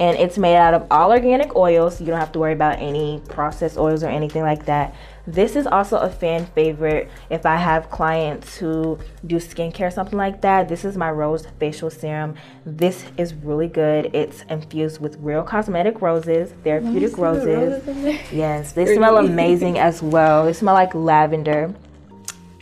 And 0.00 0.16
it's 0.16 0.38
made 0.38 0.56
out 0.56 0.74
of 0.74 0.86
all 0.90 1.10
organic 1.10 1.54
oils. 1.54 1.98
So 1.98 2.04
you 2.04 2.10
don't 2.10 2.18
have 2.18 2.32
to 2.32 2.38
worry 2.38 2.54
about 2.54 2.78
any 2.78 3.20
processed 3.28 3.76
oils 3.76 4.02
or 4.02 4.08
anything 4.08 4.42
like 4.42 4.64
that. 4.64 4.94
This 5.26 5.54
is 5.54 5.66
also 5.66 5.98
a 5.98 6.10
fan 6.10 6.46
favorite 6.46 7.10
if 7.28 7.46
I 7.46 7.56
have 7.56 7.90
clients 7.90 8.56
who 8.56 8.98
do 9.26 9.36
skincare, 9.36 9.92
something 9.92 10.18
like 10.18 10.40
that. 10.40 10.68
This 10.68 10.84
is 10.84 10.96
my 10.96 11.10
rose 11.10 11.46
facial 11.60 11.90
serum. 11.90 12.34
This 12.64 13.04
is 13.16 13.34
really 13.34 13.68
good. 13.68 14.10
It's 14.14 14.42
infused 14.48 15.00
with 15.00 15.18
real 15.20 15.42
cosmetic 15.42 16.00
roses, 16.00 16.52
therapeutic 16.64 17.18
roses. 17.18 17.84
yes, 18.32 18.72
they 18.72 18.96
smell 18.96 19.18
amazing 19.18 19.78
as 19.78 20.02
well. 20.02 20.46
They 20.46 20.54
smell 20.54 20.74
like 20.74 20.94
lavender. 20.94 21.74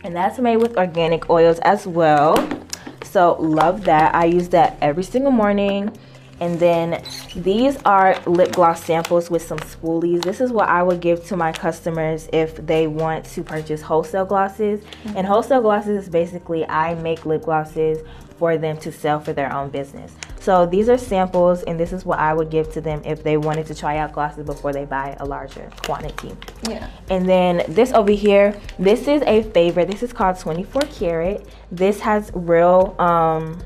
And 0.03 0.15
that's 0.15 0.39
made 0.39 0.57
with 0.57 0.77
organic 0.77 1.29
oils 1.29 1.59
as 1.59 1.87
well. 1.87 2.35
So, 3.03 3.37
love 3.39 3.85
that. 3.85 4.13
I 4.13 4.25
use 4.25 4.49
that 4.49 4.77
every 4.81 5.03
single 5.03 5.31
morning. 5.31 5.97
And 6.39 6.59
then 6.59 7.03
these 7.35 7.77
are 7.83 8.19
lip 8.25 8.53
gloss 8.53 8.83
samples 8.83 9.29
with 9.29 9.41
some 9.41 9.59
spoolies. 9.59 10.23
This 10.23 10.41
is 10.41 10.51
what 10.51 10.69
I 10.69 10.83
would 10.83 11.01
give 11.01 11.25
to 11.25 11.37
my 11.37 11.51
customers 11.51 12.29
if 12.31 12.55
they 12.55 12.87
want 12.87 13.25
to 13.25 13.43
purchase 13.43 13.81
wholesale 13.81 14.25
glosses. 14.25 14.81
Mm-hmm. 14.81 15.17
And 15.17 15.27
wholesale 15.27 15.61
glosses 15.61 16.03
is 16.03 16.09
basically 16.09 16.65
I 16.67 16.95
make 16.95 17.25
lip 17.25 17.43
glosses 17.43 17.99
for 18.37 18.57
them 18.57 18.77
to 18.77 18.91
sell 18.91 19.19
for 19.19 19.33
their 19.33 19.53
own 19.53 19.69
business. 19.69 20.15
So 20.39 20.65
these 20.65 20.87
are 20.87 20.97
samples, 20.97 21.63
and 21.63 21.77
this 21.77 21.91
is 21.91 22.05
what 22.05 22.17
I 22.19 22.33
would 22.33 22.49
give 22.49 22.71
to 22.71 22.81
them 22.81 23.01
if 23.03 23.21
they 23.21 23.35
wanted 23.35 23.67
to 23.67 23.75
try 23.75 23.97
out 23.97 24.13
glosses 24.13 24.45
before 24.45 24.71
they 24.71 24.85
buy 24.85 25.17
a 25.19 25.25
larger 25.25 25.69
quantity. 25.85 26.31
Yeah. 26.67 26.89
And 27.09 27.27
then 27.27 27.65
this 27.67 27.91
over 27.91 28.13
here, 28.13 28.57
this 28.79 29.09
is 29.09 29.21
a 29.23 29.43
favorite. 29.43 29.89
This 29.89 30.01
is 30.01 30.13
called 30.13 30.39
24 30.39 30.83
karat. 30.83 31.45
This 31.69 31.99
has 31.99 32.31
real 32.33 32.95
um 32.99 33.61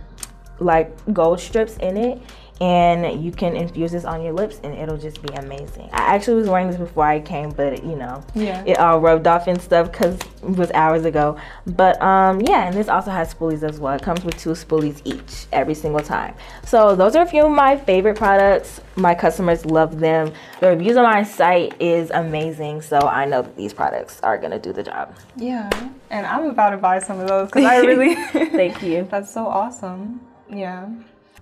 like 0.60 0.92
gold 1.14 1.40
strips 1.40 1.78
in 1.78 1.98
it 1.98 2.22
and 2.64 3.22
you 3.22 3.30
can 3.30 3.58
infuse 3.58 3.92
this 3.92 4.06
on 4.06 4.24
your 4.24 4.32
lips 4.32 4.62
and 4.64 4.74
it'll 4.74 4.98
just 4.98 5.22
be 5.22 5.34
amazing. 5.34 5.90
I 5.92 6.16
actually 6.16 6.36
was 6.36 6.48
wearing 6.48 6.70
this 6.70 6.78
before 6.78 7.06
I 7.06 7.20
came, 7.20 7.50
but 7.50 7.84
you 7.84 7.98
know, 7.98 8.24
yeah. 8.34 8.64
it 8.66 8.80
all 8.80 9.02
rubbed 9.02 9.28
off 9.28 9.48
and 9.48 9.62
stuff 9.62 9.92
because 9.92 10.16
it 10.16 10.58
was 10.58 10.72
hours 10.72 11.04
ago. 11.04 11.36
But 11.68 12.02
um, 12.02 12.40
yeah, 12.40 12.68
and 12.68 12.74
this 12.74 12.88
also 12.88 13.12
has 13.12 13.34
spoolies 13.34 13.64
as 13.64 13.82
well. 13.82 13.94
It 13.96 14.02
comes 14.02 14.24
with 14.24 14.38
two 14.38 14.52
spoolies 14.52 15.02
each 15.04 15.48
every 15.52 15.74
single 15.74 16.00
time. 16.00 16.36
So 16.66 16.96
those 16.96 17.18
are 17.18 17.24
a 17.24 17.28
few 17.28 17.44
of 17.46 17.52
my 17.52 17.76
favorite 17.76 18.16
products. 18.16 18.80
My 18.96 19.14
customers 19.14 19.66
love 19.66 20.00
them. 20.00 20.32
The 20.62 20.68
reviews 20.68 20.96
on 20.96 21.04
my 21.04 21.24
site 21.24 21.76
is 21.82 22.12
amazing, 22.12 22.82
so 22.82 22.98
I 23.00 23.26
know 23.26 23.42
that 23.42 23.58
these 23.58 23.74
products 23.74 24.22
are 24.22 24.38
gonna 24.38 24.60
do 24.60 24.72
the 24.72 24.84
job. 24.84 25.14
Yeah, 25.36 25.70
and 26.10 26.26
I'm 26.26 26.46
about 26.46 26.70
to 26.70 26.78
buy 26.78 27.00
some 27.00 27.20
of 27.20 27.28
those 27.28 27.48
because 27.48 27.66
I 27.66 27.80
really 27.80 28.16
thank 28.32 28.82
you. 28.82 29.06
That's 29.12 29.34
so 29.34 29.48
awesome. 29.48 30.22
Yeah. 30.50 30.88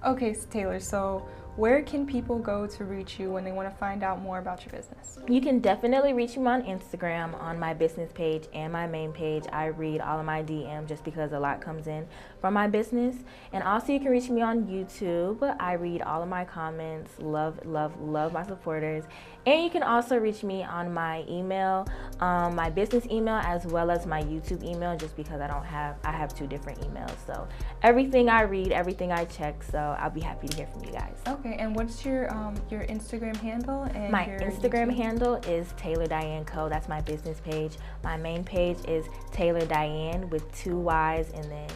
Okay, 0.04 0.34
Taylor, 0.50 0.80
so 0.80 1.24
where 1.58 1.82
can 1.82 2.08
people 2.08 2.40
go 2.40 2.66
to 2.66 2.86
reach 2.86 3.20
you 3.20 3.30
when 3.30 3.44
they 3.44 3.52
want 3.52 3.70
to 3.70 3.76
find 3.76 4.04
out 4.04 4.22
more 4.22 4.40
about 4.40 4.66
your 4.66 4.72
business? 4.72 5.20
You 5.28 5.42
can 5.42 5.60
definitely 5.60 6.14
reach 6.14 6.38
me 6.38 6.48
on 6.48 6.64
Instagram 6.64 7.40
on 7.42 7.60
my 7.60 7.74
business 7.74 8.12
page 8.14 8.46
and 8.54 8.72
my 8.72 8.88
main 8.88 9.12
page. 9.12 9.44
I 9.52 9.66
read 9.66 10.00
all 10.00 10.20
of 10.20 10.26
my 10.26 10.44
DM 10.44 10.88
just 10.88 11.04
because 11.04 11.34
a 11.34 11.40
lot 11.40 11.60
comes 11.60 11.88
in 11.88 12.08
from 12.40 12.54
my 12.54 12.68
business. 12.68 13.18
And 13.52 13.64
also, 13.64 13.92
you 13.92 14.00
can 14.00 14.10
reach 14.10 14.30
me 14.30 14.42
on 14.42 14.66
YouTube. 14.66 15.56
I 15.60 15.74
read 15.74 16.02
all 16.02 16.24
of 16.24 16.30
my 16.30 16.46
comments. 16.46 17.14
Love, 17.20 17.60
love, 17.66 18.00
love 18.00 18.32
my 18.32 18.46
supporters. 18.46 19.04
And 19.46 19.64
you 19.64 19.72
can 19.72 19.82
also 19.82 20.18
reach 20.18 20.44
me 20.44 20.64
on 20.64 20.94
my 20.94 21.26
email, 21.28 21.88
um, 22.20 22.56
my 22.56 22.70
business 22.70 23.08
email, 23.08 23.42
as 23.44 23.66
well 23.66 23.90
as 23.90 24.06
my 24.06 24.22
YouTube 24.22 24.64
email, 24.64 24.96
just 24.96 25.16
because 25.16 25.42
I 25.42 25.48
don't 25.48 25.66
have, 25.66 25.98
I 26.04 26.12
have 26.12 26.36
two 26.36 26.46
different 26.46 26.80
emails. 26.82 27.16
So 27.26 27.48
everything 27.82 28.30
I 28.30 28.44
read, 28.44 28.72
everything 28.72 29.12
I 29.12 29.26
check. 29.26 29.64
So 29.64 29.80
I'll 30.00 30.12
be 30.12 30.22
happy 30.22 30.48
to 30.48 30.56
hear 30.56 30.68
from 30.68 30.86
you 30.86 30.92
guys. 30.92 31.18
Okay, 31.28 31.41
and 31.46 31.76
what's 31.76 32.06
your 32.06 32.32
um, 32.34 32.56
your 32.70 32.82
Instagram 32.86 33.36
handle? 33.38 33.84
And 33.84 34.12
my 34.12 34.26
Instagram 34.26 34.92
YouTube? 34.92 34.96
handle 34.96 35.36
is 35.48 35.74
Taylor 35.78 36.08
Diane 36.08 36.46
Co. 36.46 36.70
That's 36.70 36.88
my 36.88 37.02
business 37.02 37.40
page. 37.40 37.78
My 38.04 38.18
main 38.18 38.44
page 38.44 38.78
is 38.88 39.06
Taylor 39.32 39.66
Diane 39.66 40.30
with 40.30 40.50
two 40.56 40.78
Y's 40.78 41.32
and 41.32 41.46
then 41.46 41.70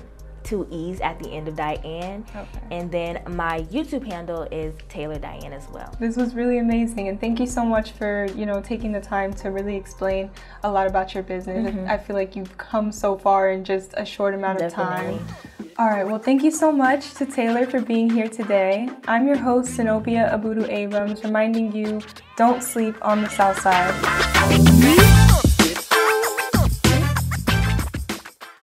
two 0.46 0.68
E's 0.70 1.02
at 1.02 1.20
the 1.20 1.30
end 1.30 1.48
of 1.48 1.56
Diane. 1.56 2.24
Okay. 2.36 2.48
And 2.72 2.92
then 2.92 3.22
my 3.28 3.62
YouTube 3.64 4.06
handle 4.06 4.44
is 4.52 4.76
Taylor 4.88 5.18
Diane 5.18 5.52
as 5.52 5.68
well. 5.70 5.94
This 6.00 6.16
was 6.16 6.36
really 6.36 6.60
amazing 6.60 7.08
and 7.08 7.20
thank 7.20 7.40
you 7.40 7.48
so 7.48 7.66
much 7.66 7.92
for, 7.92 8.28
you 8.36 8.46
know, 8.46 8.62
taking 8.62 8.92
the 8.92 9.02
time 9.02 9.34
to 9.34 9.50
really 9.50 9.76
explain 9.76 10.30
a 10.64 10.72
lot 10.72 10.88
about 10.88 11.14
your 11.14 11.24
business. 11.24 11.74
Mm-hmm. 11.74 11.90
I 11.90 11.98
feel 11.98 12.16
like 12.16 12.36
you've 12.36 12.58
come 12.58 12.92
so 12.92 13.18
far 13.18 13.50
in 13.50 13.64
just 13.64 13.94
a 13.98 14.06
short 14.06 14.34
amount 14.36 14.60
Definitely. 14.60 15.16
of 15.16 15.28
time. 15.28 15.36
All 15.78 15.90
right, 15.90 16.08
well, 16.08 16.20
thank 16.20 16.42
you 16.42 16.52
so 16.52 16.72
much 16.72 17.16
to 17.16 17.26
Taylor 17.26 17.66
for 17.66 17.82
being 17.82 18.10
here 18.10 18.30
today. 18.30 18.88
I'm 19.10 19.28
your 19.28 19.36
host, 19.36 19.74
Zenobia 19.76 20.32
Abudu 20.34 20.70
Abrams, 20.70 21.22
reminding 21.22 21.76
you 21.76 22.00
don't 22.38 22.64
sleep 22.64 22.96
on 23.02 23.22
the 23.22 23.30
South 23.30 23.60
Side. 23.60 24.75